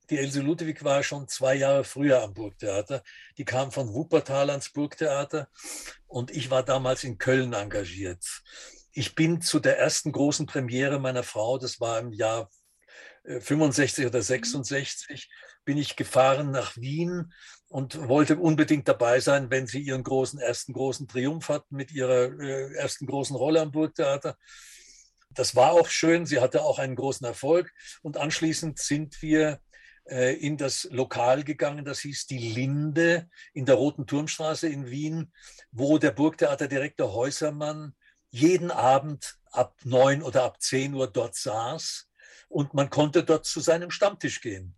die 0.10 0.18
Else 0.18 0.42
Ludwig, 0.42 0.84
war 0.84 1.04
schon 1.04 1.28
zwei 1.28 1.56
Jahre 1.56 1.84
früher 1.84 2.22
am 2.22 2.34
Burgtheater. 2.34 3.04
Die 3.38 3.46
kam 3.46 3.72
von 3.72 3.94
Wuppertal 3.94 4.50
ans 4.50 4.70
Burgtheater 4.70 5.50
und 6.08 6.32
ich 6.32 6.50
war 6.50 6.64
damals 6.64 7.04
in 7.04 7.18
Köln 7.18 7.54
engagiert. 7.54 8.24
Ich 8.92 9.16
bin 9.16 9.42
zu 9.42 9.60
der 9.60 9.78
ersten 9.78 10.12
großen 10.12 10.46
Premiere 10.46 11.00
meiner 11.00 11.24
Frau, 11.24 11.58
das 11.58 11.80
war 11.80 12.00
im 12.00 12.12
Jahr 12.12 12.50
65 13.26 14.04
äh, 14.04 14.08
oder 14.08 14.22
66, 14.22 15.30
bin 15.66 15.78
ich 15.78 15.96
gefahren 15.96 16.52
nach 16.52 16.76
Wien 16.78 17.34
und 17.68 18.08
wollte 18.08 18.38
unbedingt 18.38 18.88
dabei 18.88 19.20
sein, 19.20 19.52
wenn 19.52 19.68
sie 19.68 19.82
ihren 19.82 20.04
großen 20.04 20.40
ersten 20.40 20.74
großen 20.74 21.08
Triumph 21.08 21.50
hatten 21.50 21.76
mit 21.76 21.92
ihrer 21.92 22.40
äh, 22.40 22.74
ersten 22.74 23.06
großen 23.06 23.36
Rolle 23.36 23.62
am 23.62 23.72
Burgtheater. 23.72 24.38
Das 25.32 25.56
war 25.56 25.74
auch 25.74 25.88
schön. 25.88 26.26
Sie 26.26 26.40
hatte 26.40 26.64
auch 26.64 26.80
einen 26.80 26.96
großen 26.96 27.26
Erfolg. 27.26 27.72
Und 28.02 28.18
anschließend 28.18 28.80
sind 28.80 29.22
wir 29.22 29.60
äh, 30.06 30.36
in 30.36 30.58
das 30.58 30.88
Lokal 30.92 31.44
gegangen, 31.44 31.86
das 31.86 32.00
hieß 32.00 32.26
die 32.26 32.40
Linde 32.40 33.30
in 33.54 33.66
der 33.66 33.76
Roten 33.76 34.08
Turmstraße 34.08 34.68
in 34.68 34.90
Wien, 34.90 35.32
wo 35.72 36.00
der 36.00 36.12
Burgtheaterdirektor 36.12 37.14
Häusermann 37.14 37.94
jeden 38.30 38.72
Abend 38.72 39.38
ab 39.52 39.76
neun 39.84 40.22
oder 40.22 40.44
ab 40.44 40.62
zehn 40.62 40.94
Uhr 40.94 41.08
dort 41.08 41.36
saß 41.36 42.08
und 42.48 42.74
man 42.74 42.90
konnte 42.90 43.24
dort 43.24 43.46
zu 43.46 43.60
seinem 43.60 43.92
Stammtisch 43.92 44.42
gehen. 44.42 44.76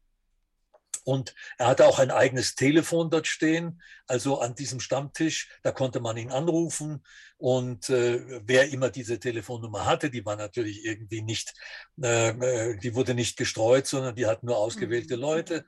Und 1.04 1.34
er 1.58 1.68
hatte 1.68 1.88
auch 1.88 1.98
ein 1.98 2.12
eigenes 2.12 2.54
Telefon 2.56 3.10
dort 3.10 3.26
stehen, 3.26 3.82
also 4.06 4.40
an 4.40 4.54
diesem 4.54 4.80
Stammtisch. 4.80 5.50
Da 5.64 5.72
konnte 5.72 6.00
man 6.00 6.16
ihn 6.16 6.32
anrufen. 6.32 7.04
Und 7.38 7.90
äh, 7.90 8.42
wer 8.46 8.70
immer 8.70 8.92
diese 8.92 9.20
Telefonnummer 9.20 9.86
hatte, 9.86 10.12
die 10.12 10.24
war 10.26 10.36
natürlich 10.36 10.86
irgendwie 10.86 11.24
nicht, 11.24 11.54
äh, 12.02 12.30
äh 12.30 12.78
die 12.78 12.94
wurde 12.94 13.16
nicht 13.16 13.36
gestreut, 13.36 13.88
sondern 13.88 14.16
die 14.16 14.28
hatten 14.28 14.46
nur 14.46 14.58
ausgewählte 14.58 15.16
mhm. 15.16 15.22
Leute. 15.22 15.66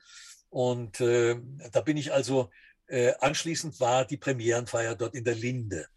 Und 0.50 1.02
äh, 1.02 1.36
da 1.72 1.82
bin 1.82 1.98
ich 1.98 2.13
also, 2.13 2.52
äh, 2.86 3.13
anschließend 3.20 3.80
war 3.80 4.06
die 4.06 4.18
Premierenfeier 4.18 4.96
dort 4.96 5.16
in 5.16 5.24
der 5.24 5.36
Linde. 5.36 5.88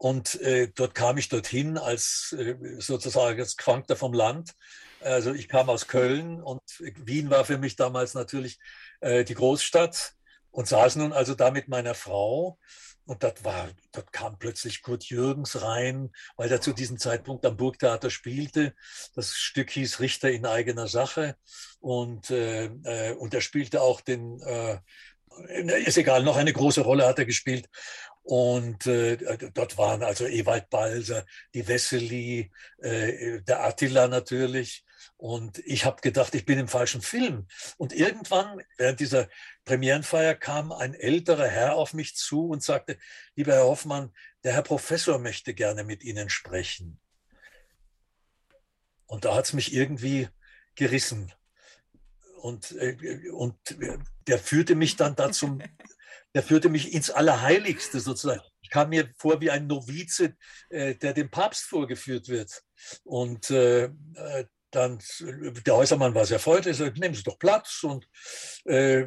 Und 0.00 0.40
äh, 0.40 0.68
dort 0.74 0.94
kam 0.94 1.18
ich 1.18 1.28
dorthin 1.28 1.76
als 1.76 2.34
äh, 2.38 2.56
sozusagen 2.78 3.38
als 3.38 3.56
Quankter 3.56 3.96
vom 3.96 4.14
Land 4.14 4.54
also 5.02 5.32
ich 5.32 5.48
kam 5.48 5.70
aus 5.70 5.86
Köln 5.86 6.42
und 6.42 6.60
Wien 6.78 7.30
war 7.30 7.44
für 7.44 7.58
mich 7.58 7.76
damals 7.76 8.14
natürlich 8.14 8.58
äh, 9.00 9.24
die 9.24 9.34
Großstadt 9.34 10.14
und 10.50 10.68
saß 10.68 10.96
nun 10.96 11.12
also 11.12 11.34
da 11.34 11.50
mit 11.50 11.68
meiner 11.68 11.94
Frau. 11.94 12.58
Und 13.06 13.24
dort, 13.24 13.42
war, 13.44 13.68
dort 13.90 14.12
kam 14.12 14.38
plötzlich 14.38 14.82
Kurt 14.82 15.04
Jürgens 15.04 15.62
rein, 15.62 16.12
weil 16.36 16.52
er 16.52 16.60
zu 16.60 16.72
diesem 16.72 16.96
Zeitpunkt 16.96 17.44
am 17.44 17.56
Burgtheater 17.56 18.08
spielte. 18.08 18.74
Das 19.16 19.32
Stück 19.32 19.70
hieß 19.70 19.98
Richter 19.98 20.30
in 20.30 20.46
eigener 20.46 20.86
Sache. 20.86 21.34
Und, 21.80 22.30
äh, 22.30 22.66
äh 22.84 23.14
und 23.14 23.34
er 23.34 23.40
spielte 23.40 23.82
auch 23.82 24.00
den, 24.00 24.40
äh, 24.42 24.78
ist 25.84 25.98
egal, 25.98 26.22
noch 26.22 26.36
eine 26.36 26.52
große 26.52 26.82
Rolle 26.82 27.06
hat 27.06 27.18
er 27.18 27.24
gespielt. 27.24 27.68
Und 28.22 28.86
äh, 28.86 29.16
dort 29.54 29.78
waren 29.78 30.02
also 30.02 30.26
Ewald 30.26 30.68
Balser, 30.70 31.24
die 31.54 31.66
Wessely, 31.66 32.52
äh, 32.78 33.40
der 33.42 33.64
Attila 33.64 34.08
natürlich. 34.08 34.84
Und 35.16 35.58
ich 35.66 35.84
habe 35.84 36.00
gedacht, 36.00 36.34
ich 36.34 36.44
bin 36.44 36.58
im 36.58 36.68
falschen 36.68 37.02
Film. 37.02 37.46
Und 37.76 37.92
irgendwann, 37.92 38.62
während 38.76 39.00
dieser 39.00 39.28
Premierenfeier, 39.64 40.34
kam 40.34 40.72
ein 40.72 40.94
älterer 40.94 41.46
Herr 41.46 41.76
auf 41.76 41.94
mich 41.94 42.16
zu 42.16 42.48
und 42.48 42.62
sagte, 42.62 42.98
lieber 43.34 43.54
Herr 43.54 43.64
Hoffmann, 43.64 44.12
der 44.44 44.52
Herr 44.52 44.62
Professor 44.62 45.18
möchte 45.18 45.54
gerne 45.54 45.84
mit 45.84 46.02
Ihnen 46.02 46.28
sprechen. 46.28 47.00
Und 49.06 49.24
da 49.24 49.34
hat 49.34 49.46
es 49.46 49.52
mich 49.52 49.74
irgendwie 49.74 50.28
gerissen. 50.74 51.32
Und, 52.40 52.72
äh, 52.72 53.28
und 53.30 53.56
der 54.26 54.38
führte 54.38 54.74
mich 54.74 54.96
dann 54.96 55.16
dazu, 55.16 55.58
der 56.34 56.42
führte 56.42 56.68
mich 56.68 56.92
ins 56.92 57.10
Allerheiligste 57.10 58.00
sozusagen. 58.00 58.42
Ich 58.60 58.70
kam 58.70 58.90
mir 58.90 59.10
vor 59.18 59.40
wie 59.40 59.50
ein 59.50 59.66
Novize, 59.66 60.34
äh, 60.68 60.94
der 60.94 61.12
dem 61.12 61.30
Papst 61.30 61.64
vorgeführt 61.64 62.28
wird. 62.28 62.62
Und 63.04 63.50
äh, 63.50 63.90
dann, 64.70 65.00
der 65.66 65.74
Häusermann 65.74 66.14
war 66.14 66.24
sehr 66.24 66.38
freundlich, 66.38 66.76
sagte, 66.76 67.00
nehmen 67.00 67.14
Sie 67.14 67.22
doch 67.22 67.38
Platz. 67.38 67.82
Und 67.82 68.06
äh, 68.64 69.06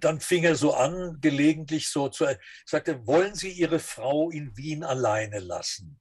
dann 0.00 0.20
fing 0.20 0.44
er 0.44 0.56
so 0.56 0.74
an, 0.74 1.18
gelegentlich 1.20 1.88
so 1.88 2.08
zu, 2.08 2.26
sagte, 2.64 3.06
wollen 3.06 3.34
Sie 3.34 3.50
Ihre 3.50 3.78
Frau 3.78 4.30
in 4.30 4.56
Wien 4.56 4.84
alleine 4.84 5.40
lassen? 5.40 6.00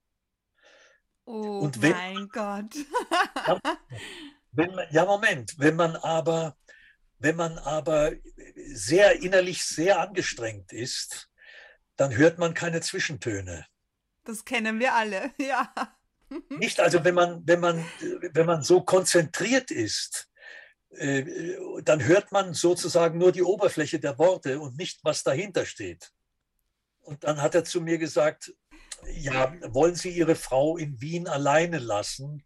Oh 1.25 1.60
und 1.60 1.81
wenn, 1.81 1.91
mein 1.91 2.29
Gott. 2.29 2.74
wenn 4.51 4.72
ja, 4.91 5.03
Moment, 5.03 5.55
wenn 5.57 5.75
man 5.75 5.98
aber, 5.98 6.55
wenn 7.19 7.36
man 7.36 7.57
aber 7.57 8.13
sehr 8.55 9.21
innerlich 9.21 9.63
sehr 9.63 10.00
angestrengt 10.00 10.71
ist, 10.74 11.29
dann 11.95 12.15
hört 12.15 12.38
man 12.38 12.53
keine 12.53 12.81
Zwischentöne. 12.81 13.65
Das 14.24 14.45
kennen 14.45 14.79
wir 14.79 14.93
alle, 14.93 15.31
ja. 15.38 15.74
Nicht, 16.50 16.79
also 16.79 17.03
wenn 17.03 17.15
man, 17.15 17.47
wenn 17.47 17.59
man, 17.59 17.86
wenn 18.33 18.45
man 18.45 18.62
so 18.62 18.81
konzentriert 18.81 19.71
ist, 19.71 20.29
äh, 20.89 21.55
dann 21.83 22.03
hört 22.03 22.31
man 22.31 22.53
sozusagen 22.53 23.17
nur 23.17 23.31
die 23.31 23.43
Oberfläche 23.43 24.00
der 24.00 24.17
Worte 24.17 24.59
und 24.59 24.77
nicht, 24.77 25.00
was 25.03 25.24
dahinter 25.24 25.65
steht. 25.65 26.12
Und 27.00 27.24
dann 27.24 27.41
hat 27.41 27.55
er 27.55 27.63
zu 27.63 27.79
mir 27.79 27.97
gesagt, 27.97 28.53
ja, 29.13 29.53
wollen 29.74 29.95
Sie 29.95 30.09
Ihre 30.09 30.36
Frau 30.36 30.75
in 30.75 31.00
Wien 31.00 31.27
alleine 31.27 31.77
lassen? 31.79 32.43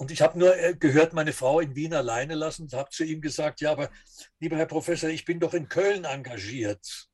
Und 0.00 0.10
ich 0.10 0.22
habe 0.22 0.38
nur 0.38 0.56
äh, 0.56 0.74
gehört, 0.74 1.12
meine 1.12 1.34
Frau 1.34 1.60
in 1.60 1.76
Wien 1.76 1.92
alleine 1.92 2.34
lassen 2.34 2.62
und 2.62 2.72
habe 2.72 2.88
zu 2.88 3.04
ihm 3.04 3.20
gesagt, 3.20 3.60
ja, 3.60 3.70
aber 3.70 3.90
lieber 4.38 4.56
Herr 4.56 4.64
Professor, 4.64 5.10
ich 5.10 5.26
bin 5.26 5.40
doch 5.40 5.52
in 5.52 5.68
Köln 5.68 6.04
engagiert. 6.04 7.10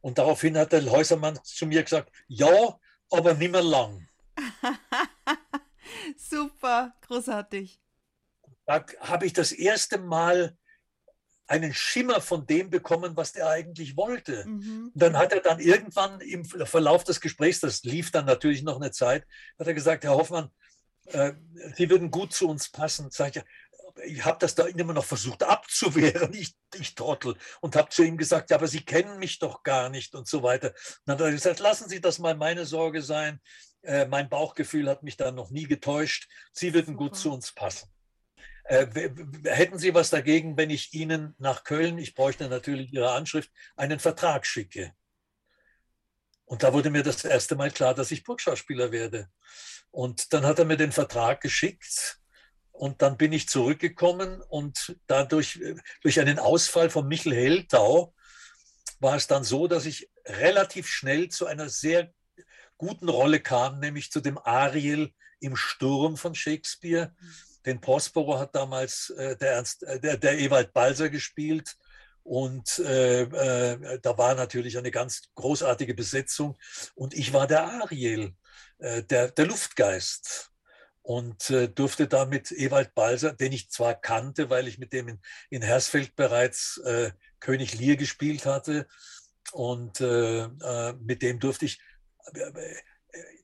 Und 0.00 0.16
daraufhin 0.16 0.56
hat 0.56 0.72
der 0.72 0.90
Häusermann 0.90 1.38
zu 1.44 1.66
mir 1.66 1.82
gesagt, 1.82 2.10
ja, 2.26 2.78
aber 3.10 3.34
nimmer 3.34 3.60
lang. 3.60 4.08
Super, 6.16 6.94
großartig. 7.02 7.78
Da 8.64 8.82
habe 9.00 9.26
ich 9.26 9.34
das 9.34 9.52
erste 9.52 9.98
Mal 9.98 10.56
einen 11.48 11.74
Schimmer 11.74 12.22
von 12.22 12.46
dem 12.46 12.70
bekommen, 12.70 13.14
was 13.14 13.32
der 13.32 13.50
eigentlich 13.50 13.98
wollte. 13.98 14.46
Mhm. 14.46 14.90
dann 14.94 15.18
hat 15.18 15.34
er 15.34 15.40
dann 15.40 15.60
irgendwann 15.60 16.22
im 16.22 16.46
Verlauf 16.46 17.04
des 17.04 17.20
Gesprächs, 17.20 17.60
das 17.60 17.82
lief 17.82 18.10
dann 18.10 18.24
natürlich 18.24 18.62
noch 18.62 18.76
eine 18.76 18.90
Zeit, 18.90 19.26
hat 19.58 19.66
er 19.66 19.74
gesagt, 19.74 20.04
Herr 20.04 20.14
Hoffmann, 20.14 20.50
äh, 21.12 21.34
Sie 21.76 21.90
würden 21.90 22.10
gut 22.10 22.32
zu 22.32 22.48
uns 22.48 22.70
passen. 22.70 23.10
Sag 23.10 23.36
ich, 23.36 23.42
ich 24.04 24.24
habe 24.24 24.38
das 24.38 24.54
da 24.54 24.66
immer 24.66 24.92
noch 24.92 25.04
versucht 25.04 25.42
abzuwehren, 25.42 26.32
ich, 26.34 26.54
ich 26.74 26.94
Trottel, 26.94 27.36
und 27.60 27.76
habe 27.76 27.90
zu 27.90 28.02
ihm 28.02 28.16
gesagt, 28.16 28.50
ja, 28.50 28.56
aber 28.56 28.68
Sie 28.68 28.84
kennen 28.84 29.18
mich 29.18 29.38
doch 29.38 29.62
gar 29.62 29.88
nicht 29.88 30.14
und 30.14 30.28
so 30.28 30.42
weiter. 30.42 30.68
Und 30.68 31.00
dann 31.06 31.18
hat 31.18 31.24
er 31.26 31.32
gesagt, 31.32 31.60
lassen 31.60 31.88
Sie 31.88 32.00
das 32.00 32.18
mal 32.18 32.34
meine 32.34 32.66
Sorge 32.66 33.02
sein. 33.02 33.40
Äh, 33.82 34.06
mein 34.06 34.28
Bauchgefühl 34.28 34.88
hat 34.88 35.02
mich 35.02 35.16
da 35.16 35.30
noch 35.30 35.50
nie 35.50 35.64
getäuscht. 35.64 36.28
Sie 36.52 36.74
würden 36.74 36.96
gut 36.96 37.16
zu 37.16 37.32
uns 37.32 37.52
passen. 37.52 37.90
Äh, 38.64 38.86
hätten 39.44 39.78
Sie 39.78 39.94
was 39.94 40.10
dagegen, 40.10 40.56
wenn 40.56 40.70
ich 40.70 40.92
Ihnen 40.92 41.34
nach 41.38 41.64
Köln, 41.64 41.98
ich 41.98 42.14
bräuchte 42.14 42.48
natürlich 42.48 42.92
Ihre 42.92 43.12
Anschrift, 43.12 43.50
einen 43.76 43.98
Vertrag 44.00 44.46
schicke? 44.46 44.92
Und 46.44 46.64
da 46.64 46.72
wurde 46.72 46.90
mir 46.90 47.04
das 47.04 47.24
erste 47.24 47.54
Mal 47.54 47.70
klar, 47.70 47.94
dass 47.94 48.10
ich 48.10 48.24
Burgschauspieler 48.24 48.90
werde. 48.90 49.30
Und 49.90 50.32
dann 50.32 50.44
hat 50.44 50.58
er 50.58 50.64
mir 50.64 50.76
den 50.76 50.92
Vertrag 50.92 51.40
geschickt 51.40 52.20
und 52.70 53.02
dann 53.02 53.16
bin 53.16 53.32
ich 53.32 53.48
zurückgekommen 53.48 54.40
und 54.48 54.96
dadurch, 55.06 55.56
äh, 55.60 55.74
durch 56.02 56.20
einen 56.20 56.38
Ausfall 56.38 56.90
von 56.90 57.06
Michel 57.06 57.34
Heldau, 57.34 58.14
war 59.00 59.16
es 59.16 59.26
dann 59.26 59.44
so, 59.44 59.66
dass 59.66 59.86
ich 59.86 60.10
relativ 60.26 60.86
schnell 60.86 61.28
zu 61.28 61.46
einer 61.46 61.68
sehr 61.68 62.12
guten 62.76 63.08
Rolle 63.08 63.40
kam, 63.40 63.80
nämlich 63.80 64.10
zu 64.10 64.20
dem 64.20 64.38
Ariel 64.38 65.12
im 65.40 65.56
Sturm 65.56 66.16
von 66.16 66.34
Shakespeare. 66.34 67.14
Den 67.66 67.80
Prospero 67.80 68.38
hat 68.38 68.54
damals 68.54 69.10
äh, 69.10 69.36
der, 69.36 69.52
Ernst, 69.52 69.82
äh, 69.82 70.00
der, 70.00 70.16
der, 70.16 70.38
Ewald 70.38 70.72
Balser 70.72 71.10
gespielt. 71.10 71.76
Und 72.30 72.78
äh, 72.78 73.22
äh, 73.22 73.98
da 74.00 74.16
war 74.16 74.36
natürlich 74.36 74.78
eine 74.78 74.92
ganz 74.92 75.22
großartige 75.34 75.94
Besetzung. 75.94 76.56
Und 76.94 77.12
ich 77.12 77.32
war 77.32 77.48
der 77.48 77.64
Ariel, 77.64 78.36
äh, 78.78 79.02
der, 79.02 79.32
der 79.32 79.46
Luftgeist. 79.46 80.52
Und 81.02 81.50
äh, 81.50 81.66
durfte 81.68 82.06
da 82.06 82.26
mit 82.26 82.52
Ewald 82.52 82.94
Balser, 82.94 83.32
den 83.32 83.50
ich 83.50 83.68
zwar 83.70 84.00
kannte, 84.00 84.48
weil 84.48 84.68
ich 84.68 84.78
mit 84.78 84.92
dem 84.92 85.08
in, 85.08 85.20
in 85.50 85.62
Hersfeld 85.62 86.14
bereits 86.14 86.80
König 87.40 87.76
Lear 87.80 87.96
gespielt 87.96 88.46
hatte, 88.46 88.86
und 89.50 89.98
mit 89.98 91.22
dem 91.22 91.40
durfte 91.40 91.64
ich 91.64 91.80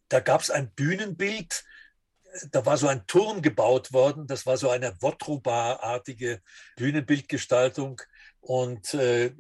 da 0.09 0.21
gab 0.21 0.43
es 0.43 0.51
ein 0.51 0.71
Bühnenbild, 0.75 1.65
da 2.51 2.67
war 2.67 2.77
so 2.77 2.89
ein 2.89 3.07
Turm 3.07 3.43
gebaut 3.43 3.93
worden, 3.93 4.27
das 4.27 4.47
war 4.47 4.57
so 4.57 4.71
eine 4.71 4.97
Wotruba-artige 5.01 6.41
Bühnenbildgestaltung 6.77 8.01
und 8.41 8.95
äh, 8.95 9.33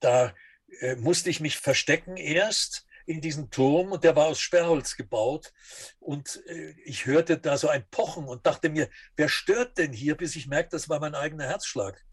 da 0.00 0.34
äh, 0.80 0.96
musste 0.96 1.30
ich 1.30 1.40
mich 1.40 1.58
verstecken 1.58 2.16
erst. 2.16 2.84
in 3.08 3.20
diesen 3.20 3.50
Turm 3.50 3.92
und 3.92 4.02
der 4.02 4.16
war 4.16 4.26
aus 4.26 4.40
Sperrholz 4.40 4.96
gebaut. 4.96 5.52
Und 6.00 6.42
äh, 6.46 6.74
ich 6.84 7.06
hörte 7.06 7.38
da 7.38 7.56
so 7.56 7.68
ein 7.68 7.84
Pochen 7.88 8.26
und 8.26 8.44
dachte 8.44 8.68
mir, 8.68 8.88
wer 9.14 9.28
stört 9.28 9.78
denn 9.78 9.92
hier, 9.92 10.16
bis 10.16 10.34
ich 10.34 10.48
merkte, 10.48 10.74
das 10.74 10.88
war 10.88 10.98
mein 10.98 11.14
eigener 11.14 11.44
Herzschlag. 11.44 12.04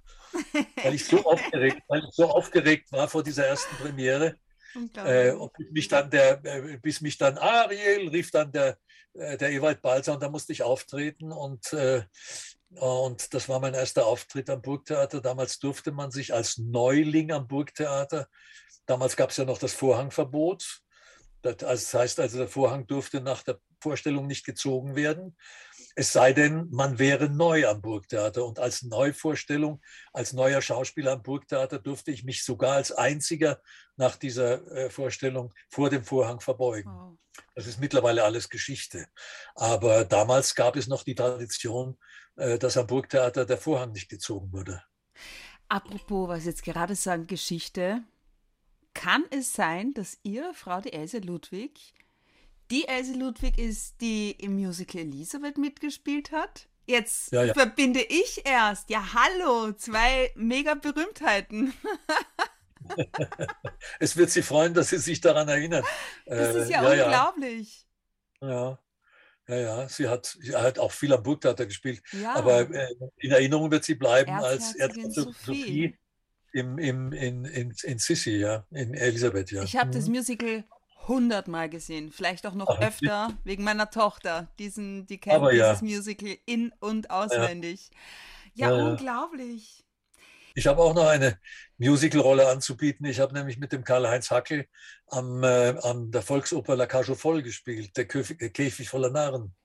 weil, 0.84 0.94
ich 0.94 1.06
so 1.06 1.26
aufgeregt, 1.26 1.82
weil 1.88 2.04
ich 2.08 2.14
so 2.14 2.30
aufgeregt 2.30 2.92
war 2.92 3.08
vor 3.08 3.24
dieser 3.24 3.48
ersten 3.48 3.76
Premiere. 3.78 4.36
Äh, 4.96 5.34
bis 5.58 5.72
mich 5.72 5.88
dann 5.88 6.10
der, 6.10 6.44
äh, 6.46 6.78
bis 6.78 7.02
mich 7.02 7.18
dann 7.18 7.38
Ariel 7.38 8.10
rief 8.10 8.32
dann 8.32 8.52
der, 8.52 8.78
der 9.14 9.52
Ewald 9.52 9.82
Balzer 9.82 10.14
und 10.14 10.24
da 10.24 10.30
musste 10.30 10.54
ich 10.54 10.64
auftreten 10.64 11.32
und 11.32 11.74
äh, 11.74 12.04
und 12.76 13.34
das 13.36 13.50
war 13.50 13.60
mein 13.60 13.76
erster 13.76 14.08
Auftritt 14.08 14.50
am 14.50 14.62
Burgtheater. 14.62 15.22
Damals 15.22 15.60
durfte 15.60 15.92
man 15.92 16.10
sich 16.10 16.34
als 16.34 16.58
Neuling 16.58 17.32
am 17.32 17.48
Burgtheater, 17.48 18.28
damals 18.88 19.16
gab 19.16 19.30
es 19.30 19.38
ja 19.38 19.46
noch 19.46 19.60
das 19.60 19.74
Vorhangverbot. 19.74 20.82
Das 21.42 21.94
heißt 21.94 22.20
also, 22.20 22.38
der 22.38 22.48
Vorhang 22.48 22.88
durfte 22.88 23.20
nach 23.22 23.44
der 23.44 23.60
Vorstellung 23.82 24.28
nicht 24.28 24.46
gezogen 24.46 24.96
werden. 24.96 25.38
Es 25.96 26.12
sei 26.12 26.34
denn, 26.34 26.70
man 26.72 26.98
wäre 26.98 27.30
neu 27.30 27.68
am 27.68 27.82
Burgtheater. 27.82 28.46
Und 28.46 28.60
als 28.60 28.84
Neuvorstellung, 28.84 29.82
als 30.12 30.34
neuer 30.34 30.62
Schauspieler 30.62 31.14
am 31.14 31.24
Burgtheater 31.24 31.80
durfte 31.80 32.12
ich 32.12 32.24
mich 32.24 32.44
sogar 32.44 32.74
als 32.74 32.92
einziger 32.92 33.62
nach 33.96 34.16
dieser 34.16 34.66
äh, 34.72 34.90
Vorstellung 34.90 35.54
vor 35.70 35.90
dem 35.90 36.04
Vorhang 36.04 36.40
verbeugen. 36.40 36.92
Wow. 36.92 37.18
Das 37.56 37.68
ist 37.68 37.80
mittlerweile 37.80 38.24
alles 38.24 38.50
Geschichte. 38.50 39.08
Aber 39.56 40.06
damals 40.06 40.56
gab 40.56 40.76
es 40.76 40.88
noch 40.88 41.04
die 41.04 41.16
Tradition, 41.16 41.98
äh, 42.36 42.58
dass 42.58 42.78
am 42.78 42.88
Burgtheater 42.88 43.46
der 43.46 43.58
Vorhang 43.58 43.92
nicht 43.92 44.10
gezogen 44.10 44.52
wurde. 44.52 44.84
Apropos, 45.70 46.28
was 46.28 46.46
jetzt 46.46 46.64
gerade 46.64 46.96
sagen, 46.96 47.28
Geschichte. 47.28 48.04
Kann 48.96 49.24
es 49.32 49.54
sein, 49.54 49.94
dass 49.96 50.20
Ihre 50.22 50.54
Frau, 50.54 50.80
die 50.80 50.94
Else 50.94 51.18
Ludwig, 51.18 51.96
die 52.72 52.88
Else 52.88 53.14
Ludwig 53.14 53.58
ist, 53.58 54.02
die 54.02 54.32
im 54.32 54.56
Musical 54.56 55.02
Elisabeth 55.02 55.58
mitgespielt 55.58 56.32
hat? 56.32 56.68
Jetzt 56.86 57.32
ja, 57.32 57.44
ja. 57.44 57.54
verbinde 57.54 58.02
ich 58.02 58.42
erst. 58.46 58.90
Ja, 58.90 59.14
hallo, 59.14 59.72
zwei 59.74 60.32
mega 60.36 60.74
Berühmtheiten. 60.74 61.74
es 64.00 64.18
wird 64.18 64.30
Sie 64.32 64.42
freuen, 64.42 64.74
dass 64.74 64.90
Sie 64.90 64.98
sich 64.98 65.22
daran 65.22 65.48
erinnern. 65.48 65.84
Das 66.26 66.56
ist 66.56 66.70
ja, 66.70 66.94
ja 66.94 67.04
unglaublich. 67.06 67.88
Ja. 68.42 68.80
Ja, 69.48 69.58
ja, 69.58 69.90
sie 69.90 70.08
hat, 70.08 70.38
sie 70.40 70.56
hat 70.56 70.80
auch 70.80 70.94
viel 70.94 71.12
am 71.12 71.22
Burgtheater 71.22 71.66
gespielt, 71.66 72.02
ja. 72.14 72.34
aber 72.34 72.62
äh, 72.62 72.88
in 73.18 73.32
Erinnerung 73.32 73.70
wird 73.72 73.84
sie 73.84 73.96
bleiben 73.96 74.32
als 74.32 74.74
Erzherzogin 74.76 75.12
Sophie 75.12 75.98
im, 76.54 76.78
im, 76.78 77.12
in, 77.12 77.44
in, 77.44 77.74
in 77.84 78.00
Sissi, 78.00 78.38
ja, 78.38 78.66
in 78.72 78.94
Elisabeth, 78.94 79.52
ja. 79.52 79.64
Ich 79.64 79.76
habe 79.76 79.88
mhm. 79.88 79.94
das 79.94 80.08
Musical 80.08 80.64
hundertmal 81.08 81.70
gesehen, 81.70 82.12
vielleicht 82.12 82.46
auch 82.46 82.54
noch 82.54 82.70
Ach, 82.70 82.82
öfter 82.82 83.30
ich, 83.30 83.46
wegen 83.46 83.64
meiner 83.64 83.90
Tochter. 83.90 84.48
Diesen, 84.60 85.06
die 85.06 85.20
kennt 85.20 85.46
dieses 85.52 85.82
ja. 85.82 85.82
Musical 85.82 86.38
in- 86.46 86.74
und 86.80 87.10
auswendig. 87.10 87.90
Ja, 88.54 88.70
ja, 88.70 88.78
ja 88.78 88.84
unglaublich. 88.84 89.84
Ich 90.56 90.68
habe 90.68 90.82
auch 90.82 90.94
noch 90.94 91.08
eine 91.08 91.40
Musicalrolle 91.78 92.48
anzubieten. 92.48 93.08
Ich 93.08 93.20
habe 93.20 93.34
nämlich 93.34 93.58
mit 93.58 93.72
dem 93.72 93.84
Karl-Heinz 93.84 94.30
Hackel 94.30 94.68
am, 95.08 95.44
äh, 95.44 95.76
an 95.82 96.12
der 96.12 96.22
Volksoper 96.22 96.76
La 96.76 96.86
Cage 96.86 97.16
voll 97.16 97.42
gespielt, 97.42 97.98
der 97.98 98.08
Käfig, 98.08 98.38
der 98.38 98.52
Käfig 98.52 98.88
voller 98.88 99.10
Narren. 99.10 99.56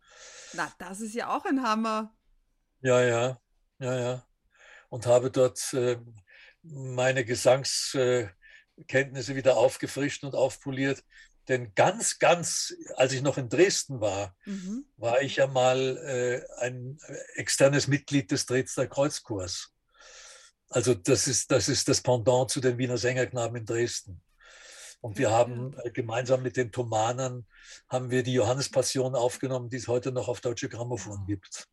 Na, 0.55 0.73
das 0.79 1.01
ist 1.01 1.15
ja 1.15 1.37
auch 1.37 1.45
ein 1.45 1.63
Hammer. 1.63 2.17
Ja, 2.81 3.03
ja, 3.03 3.39
ja, 3.79 4.01
ja. 4.01 4.27
Und 4.89 5.07
habe 5.07 5.31
dort 5.31 5.75
äh, 5.75 5.99
meine 6.63 7.27
Gesangskenntnisse 7.27 9.37
wieder 9.37 9.59
aufgefrischt 9.59 10.25
und 10.25 10.35
aufpoliert. 10.35 11.05
Denn 11.49 11.75
ganz, 11.75 12.19
ganz, 12.19 12.75
als 12.97 13.13
ich 13.13 13.23
noch 13.23 13.39
in 13.39 13.49
Dresden 13.49 14.01
war, 14.01 14.37
mhm. 14.45 14.85
war 14.97 15.23
ich 15.23 15.37
ja 15.37 15.47
mal 15.47 15.97
äh, 15.97 16.63
ein 16.63 16.99
externes 17.35 17.89
Mitglied 17.89 18.31
des 18.31 18.47
Dresdner 18.47 18.87
Kreuzchors. 18.87 19.73
Also 20.69 20.95
das 20.95 21.27
ist, 21.27 21.51
das 21.51 21.69
ist 21.69 21.89
das 21.89 22.03
Pendant 22.03 22.51
zu 22.51 22.61
den 22.61 22.77
Wiener 22.77 22.99
Sängerknaben 22.99 23.57
in 23.57 23.65
Dresden. 23.65 24.21
Und 25.01 25.17
wir 25.17 25.31
haben 25.31 25.75
äh, 25.85 25.91
gemeinsam 25.91 26.43
mit 26.43 26.57
den 26.57 26.73
Thomanern 26.73 27.47
haben 27.89 28.11
wir 28.11 28.23
die 28.23 28.35
Johannespassion 28.35 29.15
aufgenommen, 29.15 29.71
die 29.71 29.77
es 29.77 29.89
heute 29.89 30.13
noch 30.13 30.29
auf 30.29 30.41
Deutsche 30.41 30.69
Grammophon 30.69 31.25
gibt. 31.27 31.69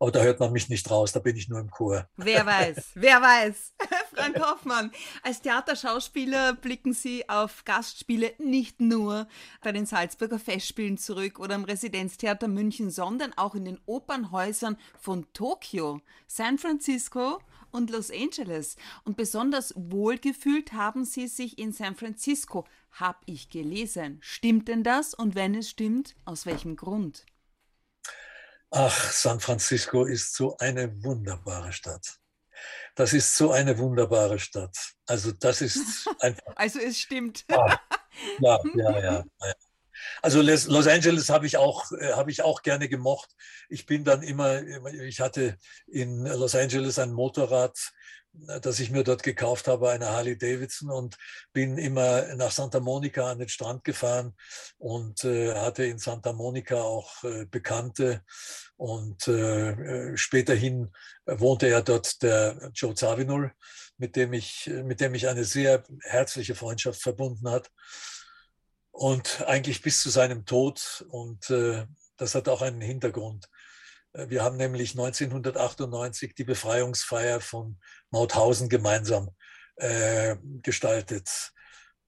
Aber 0.00 0.12
da 0.12 0.22
hört 0.22 0.38
man 0.38 0.52
mich 0.52 0.68
nicht 0.68 0.88
raus, 0.90 1.12
da 1.12 1.18
bin 1.18 1.36
ich 1.36 1.48
nur 1.48 1.58
im 1.58 1.70
Chor. 1.70 2.08
Wer 2.16 2.46
weiß, 2.46 2.90
wer 2.94 3.20
weiß. 3.20 3.74
Frank 4.14 4.38
Hoffmann, 4.38 4.92
als 5.22 5.40
Theaterschauspieler 5.42 6.54
blicken 6.54 6.92
Sie 6.92 7.28
auf 7.28 7.64
Gastspiele 7.64 8.32
nicht 8.38 8.80
nur 8.80 9.26
bei 9.60 9.72
den 9.72 9.86
Salzburger 9.86 10.38
Festspielen 10.38 10.98
zurück 10.98 11.40
oder 11.40 11.56
im 11.56 11.64
Residenztheater 11.64 12.46
München, 12.46 12.90
sondern 12.90 13.32
auch 13.36 13.56
in 13.56 13.64
den 13.64 13.80
Opernhäusern 13.86 14.76
von 14.98 15.26
Tokio, 15.32 16.00
San 16.28 16.58
Francisco 16.58 17.40
und 17.72 17.90
Los 17.90 18.10
Angeles. 18.10 18.76
Und 19.04 19.16
besonders 19.16 19.74
wohlgefühlt 19.76 20.72
haben 20.72 21.04
sie 21.04 21.26
sich 21.26 21.58
in 21.58 21.72
San 21.72 21.96
Francisco, 21.96 22.66
habe 22.92 23.18
ich 23.26 23.50
gelesen. 23.50 24.18
Stimmt 24.20 24.68
denn 24.68 24.84
das? 24.84 25.12
Und 25.12 25.34
wenn 25.34 25.54
es 25.56 25.68
stimmt, 25.68 26.14
aus 26.24 26.46
welchem 26.46 26.76
Grund? 26.76 27.26
Ach, 28.70 29.12
San 29.12 29.40
Francisco 29.40 30.04
ist 30.04 30.34
so 30.34 30.56
eine 30.58 31.02
wunderbare 31.02 31.72
Stadt. 31.72 32.18
Das 32.94 33.12
ist 33.12 33.36
so 33.36 33.52
eine 33.52 33.78
wunderbare 33.78 34.38
Stadt. 34.38 34.76
Also 35.06 35.32
das 35.32 35.60
ist 35.60 36.08
einfach. 36.20 36.52
Also 36.56 36.78
es 36.80 36.98
stimmt. 36.98 37.44
Ah, 37.50 37.78
ja, 38.40 38.58
ja, 38.74 38.98
ja, 38.98 39.24
ja. 39.42 39.54
Also 40.22 40.42
Los 40.42 40.86
Angeles 40.86 41.28
habe 41.28 41.46
ich 41.46 41.56
auch 41.56 41.90
äh, 41.92 42.12
habe 42.12 42.30
ich 42.30 42.42
auch 42.42 42.62
gerne 42.62 42.88
gemocht. 42.88 43.30
Ich 43.68 43.86
bin 43.86 44.04
dann 44.04 44.22
immer, 44.22 44.62
ich 44.94 45.20
hatte 45.20 45.56
in 45.86 46.24
Los 46.24 46.54
Angeles 46.54 46.98
ein 46.98 47.12
Motorrad, 47.12 47.76
äh, 48.48 48.60
das 48.60 48.80
ich 48.80 48.90
mir 48.90 49.04
dort 49.04 49.22
gekauft 49.22 49.68
habe, 49.68 49.90
eine 49.90 50.10
Harley 50.10 50.36
Davidson 50.36 50.90
und 50.90 51.16
bin 51.52 51.78
immer 51.78 52.34
nach 52.36 52.50
Santa 52.50 52.80
Monica 52.80 53.30
an 53.30 53.38
den 53.38 53.48
Strand 53.48 53.84
gefahren 53.84 54.34
und 54.78 55.24
äh, 55.24 55.54
hatte 55.54 55.84
in 55.84 55.98
Santa 55.98 56.32
Monica 56.32 56.82
auch 56.82 57.24
äh, 57.24 57.46
Bekannte 57.46 58.22
und 58.76 59.26
äh, 59.28 59.70
äh 59.70 60.16
späterhin 60.16 60.92
wohnte 61.26 61.68
ja 61.68 61.80
dort 61.80 62.22
der 62.22 62.70
Joe 62.74 62.94
Zawinul, 62.94 63.52
mit 63.96 64.16
dem 64.16 64.32
ich 64.32 64.70
mit 64.84 65.00
dem 65.00 65.14
ich 65.14 65.28
eine 65.28 65.44
sehr 65.44 65.84
herzliche 66.02 66.54
Freundschaft 66.54 67.02
verbunden 67.02 67.50
hat 67.50 67.70
und 68.98 69.44
eigentlich 69.46 69.80
bis 69.82 70.02
zu 70.02 70.10
seinem 70.10 70.44
Tod. 70.44 71.06
Und 71.08 71.50
äh, 71.50 71.86
das 72.16 72.34
hat 72.34 72.48
auch 72.48 72.62
einen 72.62 72.80
Hintergrund. 72.80 73.48
Äh, 74.12 74.28
wir 74.28 74.42
haben 74.42 74.56
nämlich 74.56 74.90
1998 74.92 76.34
die 76.34 76.44
Befreiungsfeier 76.44 77.40
von 77.40 77.78
Mauthausen 78.10 78.68
gemeinsam 78.68 79.30
äh, 79.76 80.36
gestaltet. 80.62 81.52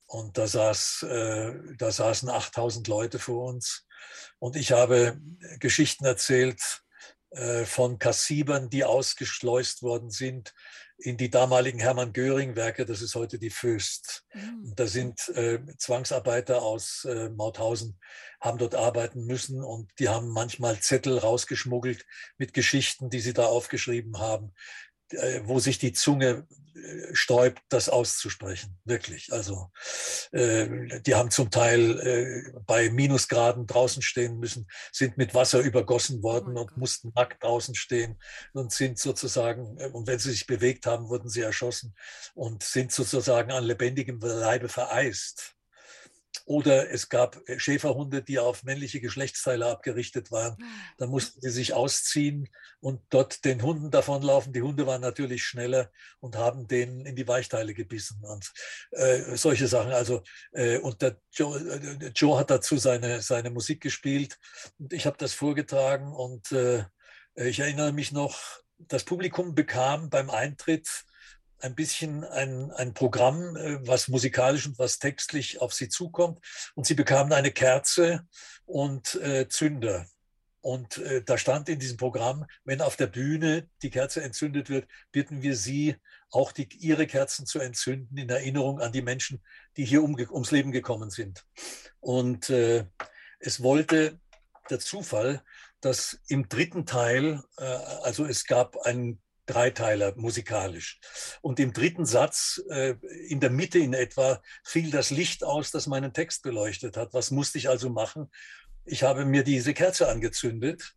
Und 0.07 0.39
da, 0.39 0.47
saß, 0.47 1.03
äh, 1.09 1.53
da 1.77 1.91
saßen 1.91 2.29
8000 2.29 2.89
Leute 2.89 3.19
vor 3.19 3.47
uns. 3.47 3.87
Und 4.39 4.57
ich 4.57 4.73
habe 4.73 5.21
Geschichten 5.61 6.05
erzählt 6.05 6.83
äh, 7.31 7.65
von 7.65 7.99
Kassibern, 7.99 8.71
die 8.71 8.85
ausgeschleust 8.85 9.83
worden 9.83 10.11
sind 10.11 10.53
in 11.03 11.17
die 11.17 11.31
damaligen 11.31 11.79
Hermann 11.79 12.13
Göring-Werke, 12.13 12.85
das 12.85 13.03
ist 13.03 13.15
heute 13.15 13.39
die 13.39 13.51
Föst. 13.51 14.25
Mhm. 14.35 14.73
Da 14.77 14.87
sind 14.87 15.29
äh, 15.31 15.61
Zwangsarbeiter 15.79 16.63
aus 16.63 17.05
äh, 17.05 17.31
Mauthausen, 17.31 17.99
haben 18.41 18.59
dort 18.59 18.75
arbeiten 18.75 19.25
müssen 19.25 19.63
und 19.63 19.91
die 19.99 20.09
haben 20.09 20.29
manchmal 20.29 20.79
Zettel 20.81 21.19
rausgeschmuggelt 21.19 22.05
mit 22.39 22.53
Geschichten, 22.53 23.11
die 23.11 23.21
sie 23.21 23.33
da 23.33 23.47
aufgeschrieben 23.47 24.19
haben. 24.19 24.53
Äh, 25.13 25.41
wo 25.45 25.59
sich 25.59 25.79
die 25.79 25.93
Zunge 25.93 26.47
äh, 26.75 27.15
stäubt, 27.15 27.61
das 27.69 27.89
auszusprechen. 27.89 28.79
Wirklich. 28.85 29.33
Also 29.33 29.71
äh, 30.33 31.01
die 31.01 31.15
haben 31.15 31.31
zum 31.31 31.51
Teil 31.51 31.99
äh, 32.01 32.61
bei 32.67 32.91
Minusgraden 32.91 33.67
draußen 33.67 34.03
stehen 34.03 34.39
müssen, 34.39 34.69
sind 34.93 35.17
mit 35.17 35.35
Wasser 35.35 35.61
übergossen 35.61 36.23
worden 36.23 36.57
oh 36.57 36.63
und 36.63 36.77
mussten 36.77 37.13
nackt 37.15 37.43
draußen 37.43 37.75
stehen 37.75 38.21
und 38.53 38.73
sind 38.73 38.99
sozusagen, 38.99 39.79
äh, 39.79 39.89
und 39.89 40.07
wenn 40.07 40.19
sie 40.19 40.31
sich 40.31 40.47
bewegt 40.47 40.87
haben, 40.87 41.09
wurden 41.09 41.29
sie 41.29 41.43
erschossen 41.43 41.95
und 42.35 42.63
sind 42.63 42.93
sozusagen 42.93 43.51
an 43.51 43.65
lebendigem 43.65 44.21
Leibe 44.21 44.69
vereist. 44.69 45.57
Oder 46.51 46.91
es 46.91 47.09
gab 47.09 47.49
äh, 47.49 47.61
Schäferhunde, 47.61 48.23
die 48.25 48.41
auf 48.41 48.65
männliche 48.65 49.01
Geschlechtsteile 49.01 49.67
abgerichtet 49.67 50.33
waren. 50.33 50.57
Ah. 50.61 50.67
Da 50.99 51.07
mussten 51.07 51.41
sie 51.41 51.51
sich 51.51 51.75
ausziehen 51.75 52.49
und 52.81 53.01
dort 53.09 53.45
den 53.45 53.63
Hunden 53.63 53.93
davonlaufen. 53.93 54.53
Die 54.53 54.63
Hunde 54.63 54.85
waren 54.85 55.01
natürlich 55.01 55.45
schneller 55.45 55.93
und 56.19 56.35
haben 56.35 56.67
denen 56.67 57.07
in 57.07 57.15
die 57.15 57.29
Weichteile 57.29 57.73
gebissen 57.73 58.25
und 58.25 58.53
äh, 58.91 59.37
solche 59.37 59.69
Sachen. 59.69 59.93
Also, 59.93 60.25
äh, 60.51 60.79
und 60.79 61.01
der 61.03 61.19
Joe, 61.31 61.57
äh, 61.57 62.11
Joe, 62.17 62.37
hat 62.37 62.51
dazu 62.51 62.79
seine, 62.79 63.23
seine 63.23 63.51
Musik 63.51 63.81
gespielt 63.81 64.37
und 64.77 64.93
ich 64.93 65.07
habe 65.07 65.19
das 65.19 65.33
vorgetragen 65.33 66.13
und 66.13 66.51
äh, 66.51 66.85
ich 67.37 67.61
erinnere 67.61 67.93
mich 67.93 68.11
noch, 68.11 68.41
das 68.77 69.05
Publikum 69.05 69.55
bekam 69.55 70.11
beim 70.11 70.31
Eintritt 70.31 70.89
ein 71.61 71.75
bisschen 71.75 72.25
ein, 72.25 72.71
ein 72.73 72.95
Programm, 72.95 73.57
äh, 73.57 73.87
was 73.87 74.09
musikalisch 74.09 74.67
und 74.67 74.79
was 74.79 74.99
textlich 74.99 75.61
auf 75.61 75.73
sie 75.73 75.89
zukommt. 75.89 76.45
Und 76.75 76.87
sie 76.87 76.95
bekamen 76.95 77.33
eine 77.33 77.53
Kerze 77.53 78.27
und 78.65 79.15
äh, 79.17 79.49
Zünder. 79.49 80.07
Und 80.63 80.99
äh, 80.99 81.23
da 81.23 81.39
stand 81.39 81.69
in 81.69 81.79
diesem 81.79 81.97
Programm, 81.97 82.45
wenn 82.65 82.83
auf 82.83 82.97
der 82.97 83.07
Bühne 83.07 83.69
die 83.83 83.91
Kerze 83.91 84.23
entzündet 84.23 84.69
wird, 84.69 84.87
bitten 85.11 85.43
wir 85.43 85.57
Sie, 85.57 85.97
auch 86.31 86.53
die, 86.53 86.69
Ihre 86.79 87.07
Kerzen 87.07 87.47
zu 87.47 87.59
entzünden 87.61 88.17
in 88.17 88.29
Erinnerung 88.29 88.81
an 88.81 88.93
die 88.93 89.03
Menschen, 89.03 89.43
die 89.77 89.85
hier 89.85 90.03
um, 90.03 90.15
ums 90.15 90.51
Leben 90.51 90.71
gekommen 90.71 91.11
sind. 91.11 91.45
Und 92.01 92.51
äh, 92.51 92.85
es 93.39 93.63
wollte 93.63 94.21
der 94.69 94.81
Zufall, 94.81 95.43
dass 95.81 96.21
im 96.29 96.49
dritten 96.49 96.85
Teil, 96.85 97.43
äh, 97.57 97.65
also 97.65 98.27
es 98.27 98.45
gab 98.45 98.77
einen 98.83 99.21
Dreiteiler 99.51 100.15
musikalisch. 100.17 100.99
Und 101.43 101.61
im 101.61 101.73
dritten 101.73 102.07
Satz, 102.07 102.63
äh, 102.71 102.95
in 103.29 103.41
der 103.41 103.51
Mitte 103.51 103.79
in 103.79 103.93
etwa, 103.93 104.41
fiel 104.65 104.91
das 104.91 105.11
Licht 105.11 105.45
aus, 105.45 105.71
das 105.71 105.87
meinen 105.87 106.13
Text 106.13 106.43
beleuchtet 106.43 106.97
hat. 106.97 107.13
Was 107.13 107.31
musste 107.31 107.59
ich 107.59 107.69
also 107.69 107.91
machen? 107.91 108.31
Ich 108.85 109.03
habe 109.03 109.25
mir 109.25 109.45
diese 109.45 109.75
Kerze 109.75 110.09
angezündet, 110.09 110.95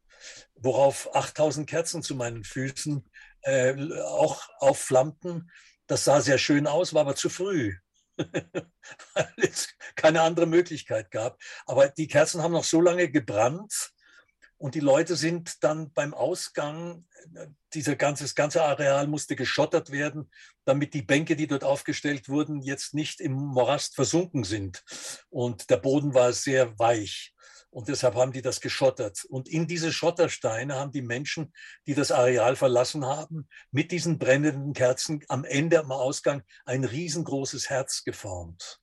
worauf 0.56 1.14
8000 1.16 1.70
Kerzen 1.70 2.04
zu 2.04 2.16
meinen 2.16 2.44
Füßen 2.44 3.10
äh, 3.42 3.76
auch 4.04 4.48
aufflammten. 4.60 5.52
Das 5.88 6.06
sah 6.06 6.22
sehr 6.22 6.38
schön 6.38 6.68
aus, 6.68 6.94
war 6.94 7.02
aber 7.02 7.16
zu 7.16 7.30
früh. 7.30 7.76
weil 8.18 9.34
es 9.38 9.70
keine 9.96 10.22
andere 10.22 10.46
Möglichkeit 10.46 11.10
gab. 11.12 11.42
Aber 11.66 11.90
die 11.90 12.08
Kerzen 12.08 12.42
haben 12.44 12.52
noch 12.52 12.64
so 12.64 12.80
lange 12.80 13.10
gebrannt 13.10 13.92
und 14.64 14.76
die 14.76 14.80
Leute 14.80 15.18
sind 15.18 15.62
dann 15.62 15.92
beim 15.92 16.14
Ausgang, 16.14 17.06
dieser 17.74 17.98
ganze, 17.98 18.24
das 18.24 18.34
ganze 18.34 18.64
Areal 18.64 19.08
musste 19.08 19.36
geschottert 19.36 19.92
werden, 19.92 20.32
damit 20.64 20.94
die 20.94 21.02
Bänke, 21.02 21.36
die 21.36 21.48
dort 21.48 21.66
aufgestellt 21.66 22.30
wurden, 22.30 22.62
jetzt 22.62 22.94
nicht 22.94 23.20
im 23.20 23.34
Morast 23.34 23.94
versunken 23.94 24.46
sind. 24.46 24.82
Und 25.30 25.70
der 25.70 25.76
Boden 25.76 26.14
war 26.14 26.32
sehr 26.32 26.80
weich. 26.80 27.34
Und 27.72 27.90
deshalb 27.90 28.16
haben 28.16 28.32
die 28.32 28.42
das 28.42 28.62
geschottert. 28.62 29.26
Und 29.26 29.50
in 29.50 29.68
diese 29.68 29.92
Schottersteine 29.92 30.76
haben 30.76 30.94
die 30.94 31.02
Menschen, 31.02 31.52
die 31.86 31.94
das 31.94 32.14
Areal 32.14 32.56
verlassen 32.56 33.06
haben, 33.06 33.50
mit 33.72 33.92
diesen 33.92 34.18
brennenden 34.18 34.72
Kerzen 34.72 35.26
am 35.28 35.44
Ende, 35.44 35.82
am 35.82 35.92
Ausgang, 35.92 36.42
ein 36.64 36.86
riesengroßes 36.86 37.70
Herz 37.70 38.06
geformt. 38.06 38.80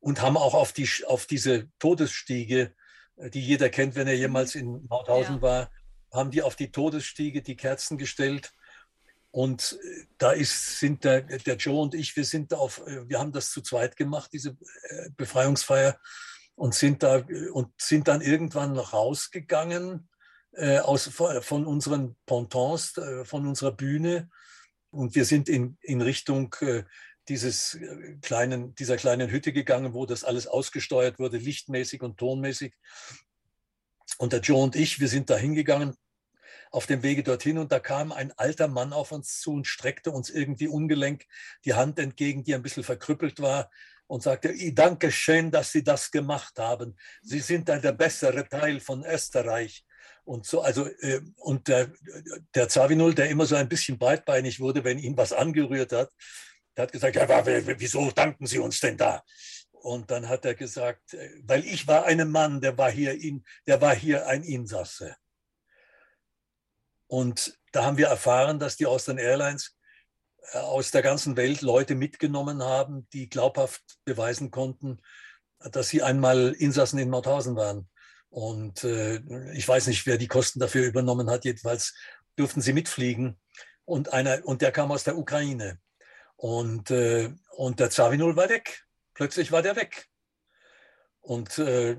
Und 0.00 0.22
haben 0.22 0.38
auch 0.38 0.54
auf, 0.54 0.72
die, 0.72 0.88
auf 1.06 1.26
diese 1.26 1.68
Todesstiege, 1.78 2.62
äh, 2.62 2.83
die 3.16 3.40
jeder 3.40 3.68
kennt, 3.68 3.94
wenn 3.94 4.06
er 4.06 4.16
jemals 4.16 4.54
in 4.54 4.86
Mauthausen 4.88 5.36
ja. 5.36 5.42
war, 5.42 5.70
haben 6.12 6.30
die 6.30 6.42
auf 6.42 6.56
die 6.56 6.70
Todesstiege 6.70 7.42
die 7.42 7.56
Kerzen 7.56 7.98
gestellt. 7.98 8.52
Und 9.30 9.78
äh, 9.82 10.04
da 10.18 10.32
ist, 10.32 10.78
sind 10.78 11.04
der, 11.04 11.22
der 11.22 11.56
Joe 11.56 11.80
und 11.80 11.94
ich, 11.94 12.16
wir 12.16 12.24
sind 12.24 12.54
auf, 12.54 12.86
äh, 12.86 13.08
wir 13.08 13.18
haben 13.18 13.32
das 13.32 13.50
zu 13.50 13.62
zweit 13.62 13.96
gemacht, 13.96 14.30
diese 14.32 14.56
Befreiungsfeier 15.16 15.98
und 16.54 16.74
sind 16.74 17.02
da 17.02 17.24
und 17.52 17.72
sind 17.80 18.08
dann 18.08 18.20
irgendwann 18.20 18.78
rausgegangen 18.78 20.08
äh, 20.52 20.78
aus, 20.78 21.08
von 21.40 21.66
unseren 21.66 22.16
Pontons, 22.26 22.96
äh, 22.96 23.24
von 23.24 23.46
unserer 23.46 23.72
Bühne. 23.72 24.30
Und 24.90 25.14
wir 25.14 25.24
sind 25.24 25.48
in, 25.48 25.76
in 25.80 26.00
Richtung 26.00 26.54
äh, 26.60 26.84
dieses 27.28 27.74
äh, 27.74 28.16
kleinen, 28.22 28.74
dieser 28.74 28.96
kleinen 28.96 29.30
Hütte 29.30 29.52
gegangen, 29.52 29.94
wo 29.94 30.06
das 30.06 30.24
alles 30.24 30.46
ausgesteuert 30.46 31.18
wurde, 31.18 31.38
lichtmäßig 31.38 32.02
und 32.02 32.18
tonmäßig. 32.18 32.74
Und 34.18 34.32
der 34.32 34.40
Joe 34.40 34.62
und 34.62 34.76
ich, 34.76 35.00
wir 35.00 35.08
sind 35.08 35.30
da 35.30 35.36
hingegangen 35.36 35.96
auf 36.70 36.86
dem 36.86 37.02
Wege 37.02 37.22
dorthin 37.22 37.58
und 37.58 37.70
da 37.70 37.78
kam 37.78 38.10
ein 38.10 38.32
alter 38.36 38.66
Mann 38.66 38.92
auf 38.92 39.12
uns 39.12 39.40
zu 39.40 39.52
und 39.52 39.66
streckte 39.66 40.10
uns 40.10 40.28
irgendwie 40.28 40.66
ungelenk 40.66 41.24
die 41.64 41.74
Hand 41.74 41.98
entgegen, 42.00 42.42
die 42.42 42.54
ein 42.54 42.62
bisschen 42.62 42.82
verkrüppelt 42.82 43.40
war 43.40 43.70
und 44.06 44.22
sagte, 44.22 44.52
danke 44.72 45.12
schön, 45.12 45.50
dass 45.50 45.72
Sie 45.72 45.84
das 45.84 46.10
gemacht 46.10 46.58
haben. 46.58 46.96
Sie 47.22 47.40
sind 47.40 47.68
dann 47.68 47.80
der 47.80 47.92
bessere 47.92 48.48
Teil 48.48 48.80
von 48.80 49.04
Österreich. 49.04 49.84
Und 50.24 50.46
so, 50.46 50.62
also, 50.62 50.86
äh, 50.86 51.20
und 51.36 51.68
der, 51.68 51.92
der 52.54 52.68
Zawinul, 52.68 53.14
der 53.14 53.28
immer 53.28 53.46
so 53.46 53.56
ein 53.56 53.68
bisschen 53.68 53.98
breitbeinig 53.98 54.58
wurde, 54.58 54.82
wenn 54.82 54.98
ihn 54.98 55.16
was 55.16 55.32
angerührt 55.32 55.92
hat, 55.92 56.10
der 56.76 56.84
hat 56.84 56.92
gesagt, 56.92 57.16
ja, 57.16 57.46
wieso 57.78 58.10
danken 58.10 58.46
Sie 58.46 58.58
uns 58.58 58.80
denn 58.80 58.96
da? 58.96 59.22
Und 59.72 60.10
dann 60.10 60.28
hat 60.28 60.46
er 60.46 60.54
gesagt, 60.54 61.12
äh, 61.12 61.30
weil 61.42 61.64
ich 61.64 61.86
war 61.86 62.06
ein 62.06 62.30
Mann, 62.30 62.60
der 62.60 62.78
war 62.78 62.90
hier, 62.90 63.20
in, 63.20 63.44
der 63.66 63.80
war 63.80 63.94
hier 63.94 64.26
ein 64.26 64.42
Insasse. 64.42 65.14
Und 67.06 67.58
da 67.70 67.84
haben 67.84 67.98
wir 67.98 68.06
erfahren, 68.06 68.58
dass 68.58 68.76
die 68.76 68.86
Austrian 68.86 69.18
Airlines 69.18 69.76
äh, 70.52 70.58
aus 70.58 70.90
der 70.90 71.02
ganzen 71.02 71.36
Welt 71.36 71.60
Leute 71.60 71.94
mitgenommen 71.94 72.62
haben, 72.62 73.06
die 73.12 73.28
glaubhaft 73.28 73.82
beweisen 74.06 74.50
konnten, 74.50 75.02
dass 75.58 75.90
sie 75.90 76.02
einmal 76.02 76.54
Insassen 76.58 76.98
in 76.98 77.10
Mauthausen 77.10 77.54
waren. 77.54 77.88
Und 78.30 78.84
äh, 78.84 79.20
ich 79.52 79.68
weiß 79.68 79.86
nicht, 79.86 80.06
wer 80.06 80.18
die 80.18 80.28
Kosten 80.28 80.60
dafür 80.60 80.86
übernommen 80.86 81.30
hat. 81.30 81.44
Jedenfalls 81.44 81.94
durften 82.36 82.62
sie 82.62 82.72
mitfliegen. 82.72 83.38
Und, 83.84 84.12
einer, 84.12 84.44
und 84.44 84.62
der 84.62 84.72
kam 84.72 84.90
aus 84.90 85.04
der 85.04 85.18
Ukraine. 85.18 85.78
Und, 86.36 86.90
äh, 86.90 87.32
und 87.56 87.80
der 87.80 87.90
Zawinul 87.90 88.36
war 88.36 88.48
weg. 88.48 88.84
Plötzlich 89.14 89.52
war 89.52 89.62
der 89.62 89.76
weg. 89.76 90.08
Und 91.20 91.58
äh, 91.58 91.96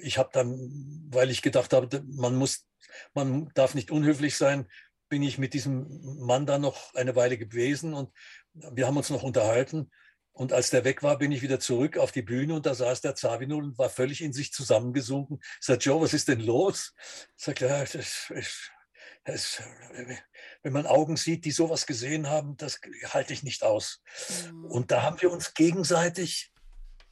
ich 0.00 0.18
habe 0.18 0.30
dann, 0.32 1.08
weil 1.10 1.30
ich 1.30 1.42
gedacht 1.42 1.72
habe, 1.72 2.02
man 2.06 2.34
muss, 2.34 2.66
man 3.14 3.50
darf 3.54 3.74
nicht 3.74 3.90
unhöflich 3.90 4.36
sein, 4.36 4.68
bin 5.08 5.22
ich 5.22 5.38
mit 5.38 5.54
diesem 5.54 6.00
Mann 6.20 6.46
dann 6.46 6.62
noch 6.62 6.94
eine 6.94 7.14
Weile 7.14 7.38
gewesen 7.38 7.94
und 7.94 8.10
wir 8.54 8.86
haben 8.86 8.96
uns 8.96 9.10
noch 9.10 9.22
unterhalten. 9.22 9.90
Und 10.32 10.52
als 10.54 10.70
der 10.70 10.84
weg 10.84 11.02
war, 11.02 11.18
bin 11.18 11.30
ich 11.30 11.42
wieder 11.42 11.60
zurück 11.60 11.98
auf 11.98 12.10
die 12.10 12.22
Bühne 12.22 12.54
und 12.54 12.64
da 12.64 12.74
saß 12.74 13.02
der 13.02 13.14
Zawinul 13.14 13.64
und 13.64 13.78
war 13.78 13.90
völlig 13.90 14.22
in 14.22 14.32
sich 14.32 14.52
zusammengesunken. 14.52 15.38
Ich 15.60 15.66
sagte, 15.66 15.84
Joe, 15.84 16.00
was 16.00 16.14
ist 16.14 16.28
denn 16.28 16.40
los? 16.40 16.94
Ich 17.36 17.44
sagte, 17.44 17.66
ja, 17.66 17.80
das, 17.80 18.26
das, 18.28 18.70
das, 19.24 19.62
wenn 20.62 20.72
man 20.72 20.86
Augen 20.86 21.16
sieht, 21.16 21.44
die 21.44 21.52
sowas 21.52 21.86
gesehen 21.86 22.28
haben, 22.28 22.56
das 22.56 22.80
halte 23.08 23.32
ich 23.32 23.42
nicht 23.42 23.62
aus. 23.62 24.02
Mhm. 24.50 24.64
Und 24.64 24.90
da 24.90 25.02
haben 25.02 25.20
wir 25.20 25.30
uns 25.30 25.54
gegenseitig 25.54 26.52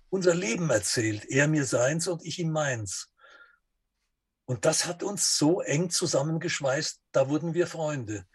unser 0.09 0.35
Leben 0.35 0.71
erzählt. 0.71 1.25
Er 1.27 1.47
mir 1.47 1.65
seins 1.65 2.09
und 2.09 2.25
ich 2.25 2.39
ihm 2.39 2.51
meins. 2.51 3.13
Und 4.45 4.65
das 4.65 4.87
hat 4.87 5.05
uns 5.05 5.39
so 5.39 5.61
eng 5.61 5.91
zusammengeschweißt, 5.91 7.01
da 7.13 7.29
wurden 7.29 7.55
wir 7.55 7.69
Freunde. 7.69 8.27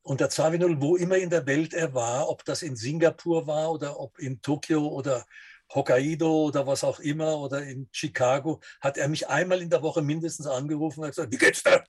Und 0.00 0.20
der 0.20 0.30
Zawinul, 0.30 0.80
wo 0.80 0.96
immer 0.96 1.18
in 1.18 1.28
der 1.28 1.44
Welt 1.44 1.74
er 1.74 1.92
war, 1.92 2.30
ob 2.30 2.42
das 2.46 2.62
in 2.62 2.76
Singapur 2.76 3.46
war 3.46 3.70
oder 3.72 4.00
ob 4.00 4.18
in 4.18 4.40
Tokio 4.40 4.88
oder 4.88 5.26
Hokkaido 5.74 6.46
oder 6.46 6.66
was 6.66 6.84
auch 6.84 7.00
immer 7.00 7.38
oder 7.38 7.62
in 7.62 7.88
Chicago, 7.92 8.60
hat 8.80 8.96
er 8.96 9.08
mich 9.08 9.28
einmal 9.28 9.60
in 9.60 9.70
der 9.70 9.82
Woche 9.82 10.02
mindestens 10.02 10.46
angerufen 10.46 11.00
und 11.00 11.10
gesagt, 11.10 11.32
wie 11.32 11.38
geht's 11.38 11.62
dir? 11.62 11.84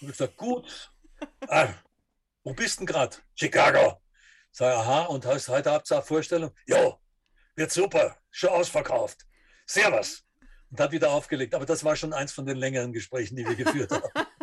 Und 0.00 0.02
ich 0.02 0.08
gesagt, 0.08 0.36
gut. 0.36 0.92
Ah, 1.48 1.68
wo 2.42 2.52
bist 2.52 2.78
denn 2.78 2.86
gerade? 2.86 3.16
Chicago. 3.34 4.00
Sag, 4.50 4.74
aha, 4.74 5.04
und 5.06 5.26
hast 5.26 5.48
heute 5.48 5.70
ihr 5.70 5.82
eine 5.90 6.02
Vorstellung? 6.02 6.50
Ja, 6.66 6.96
wird 7.56 7.72
super, 7.72 8.16
schon 8.30 8.50
ausverkauft. 8.50 9.26
Servus 9.66 10.24
und 10.74 10.80
hat 10.80 10.90
wieder 10.90 11.10
aufgelegt. 11.12 11.54
Aber 11.54 11.66
das 11.66 11.84
war 11.84 11.94
schon 11.94 12.12
eins 12.12 12.32
von 12.32 12.46
den 12.46 12.56
längeren 12.56 12.92
Gesprächen, 12.92 13.36
die 13.36 13.46
wir 13.46 13.54
geführt 13.54 13.92
haben. 13.92 14.02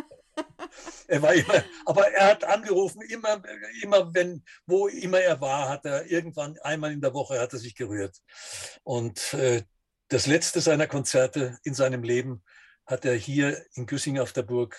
er 1.07 1.21
war 1.21 1.33
immer, 1.33 1.63
aber 1.85 2.07
er 2.11 2.27
hat 2.27 2.43
angerufen, 2.43 3.01
immer, 3.01 3.41
immer 3.81 4.13
wenn, 4.13 4.43
wo 4.65 4.87
immer 4.87 5.19
er 5.19 5.39
war, 5.41 5.69
hat 5.69 5.85
er 5.85 6.09
irgendwann 6.09 6.57
einmal 6.59 6.91
in 6.91 7.01
der 7.01 7.13
Woche 7.13 7.39
hat 7.39 7.53
er 7.53 7.59
sich 7.59 7.75
gerührt. 7.75 8.17
Und 8.83 9.33
äh, 9.33 9.63
das 10.07 10.27
letzte 10.27 10.61
seiner 10.61 10.87
Konzerte 10.87 11.57
in 11.63 11.73
seinem 11.73 12.03
Leben 12.03 12.43
hat 12.85 13.05
er 13.05 13.15
hier 13.15 13.65
in 13.73 13.85
Güssing 13.85 14.19
auf 14.19 14.33
der 14.33 14.43
Burg. 14.43 14.77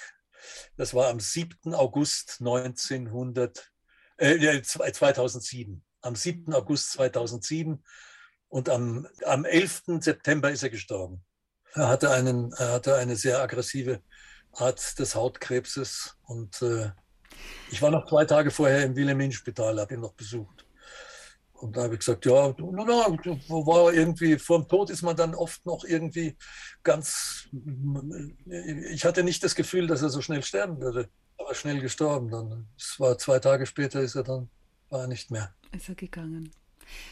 Das 0.77 0.93
war 0.95 1.09
am 1.09 1.21
7. 1.21 1.75
August 1.75 2.39
1900, 2.41 3.73
äh, 4.19 4.63
2007. 4.63 5.85
Am 6.03 6.17
7. 6.17 6.53
August 6.53 6.93
2007 6.93 7.83
und 8.49 8.69
am, 8.69 9.07
am 9.25 9.45
11. 9.45 9.83
September 10.01 10.51
ist 10.51 10.63
er 10.63 10.71
gestorben. 10.71 11.25
Er 11.75 11.89
hatte, 11.89 12.11
einen, 12.11 12.53
er 12.53 12.73
hatte 12.73 12.97
eine 12.97 13.17
sehr 13.17 13.41
aggressive 13.41 14.03
Art 14.55 14.99
des 14.99 15.15
Hautkrebses 15.15 16.17
und 16.25 16.61
äh, 16.63 16.91
ich 17.71 17.81
war 17.81 17.91
noch 17.91 18.07
zwei 18.07 18.25
Tage 18.25 18.51
vorher 18.51 18.85
im 18.85 18.95
Wilhelminspital, 18.95 19.81
habe 19.81 19.95
ihn 19.95 20.01
noch 20.01 20.13
besucht. 20.13 20.67
Und 21.55 21.77
da 21.77 21.85
habe 21.85 21.95
ich 21.95 22.01
gesagt, 22.01 22.27
ja, 22.27 22.55
na, 22.59 22.85
na, 22.85 23.07
war 23.49 23.93
irgendwie, 23.93 24.37
vor 24.37 24.59
dem 24.59 24.69
Tod 24.69 24.91
ist 24.91 25.03
man 25.03 25.17
dann 25.17 25.35
oft 25.35 25.65
noch 25.65 25.85
irgendwie 25.85 26.37
ganz, 26.83 27.49
ich 28.91 29.05
hatte 29.05 29.23
nicht 29.23 29.45
das 29.45 29.55
Gefühl, 29.55 29.87
dass 29.87 30.03
er 30.03 30.09
so 30.09 30.21
schnell 30.21 30.43
sterben 30.43 30.81
würde, 30.81 31.09
aber 31.39 31.55
schnell 31.55 31.81
gestorben 31.81 32.31
dann. 32.31 32.67
Es 32.77 32.99
war 32.99 33.17
zwei 33.17 33.39
Tage 33.39 33.65
später, 33.67 34.01
ist 34.01 34.17
er 34.17 34.25
dann, 34.25 34.49
war 34.91 35.03
er 35.03 35.07
nicht 35.07 35.31
mehr. 35.31 35.55
Ist 35.71 35.89
er 35.89 35.95
gegangen. 35.95 36.51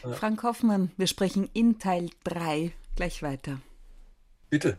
Ja. 0.03 0.13
Frank 0.13 0.43
Hoffmann, 0.43 0.91
wir 0.97 1.07
sprechen 1.07 1.49
in 1.53 1.79
Teil 1.79 2.09
3 2.25 2.73
gleich 2.95 3.23
weiter. 3.23 3.61
Bitte. 4.49 4.77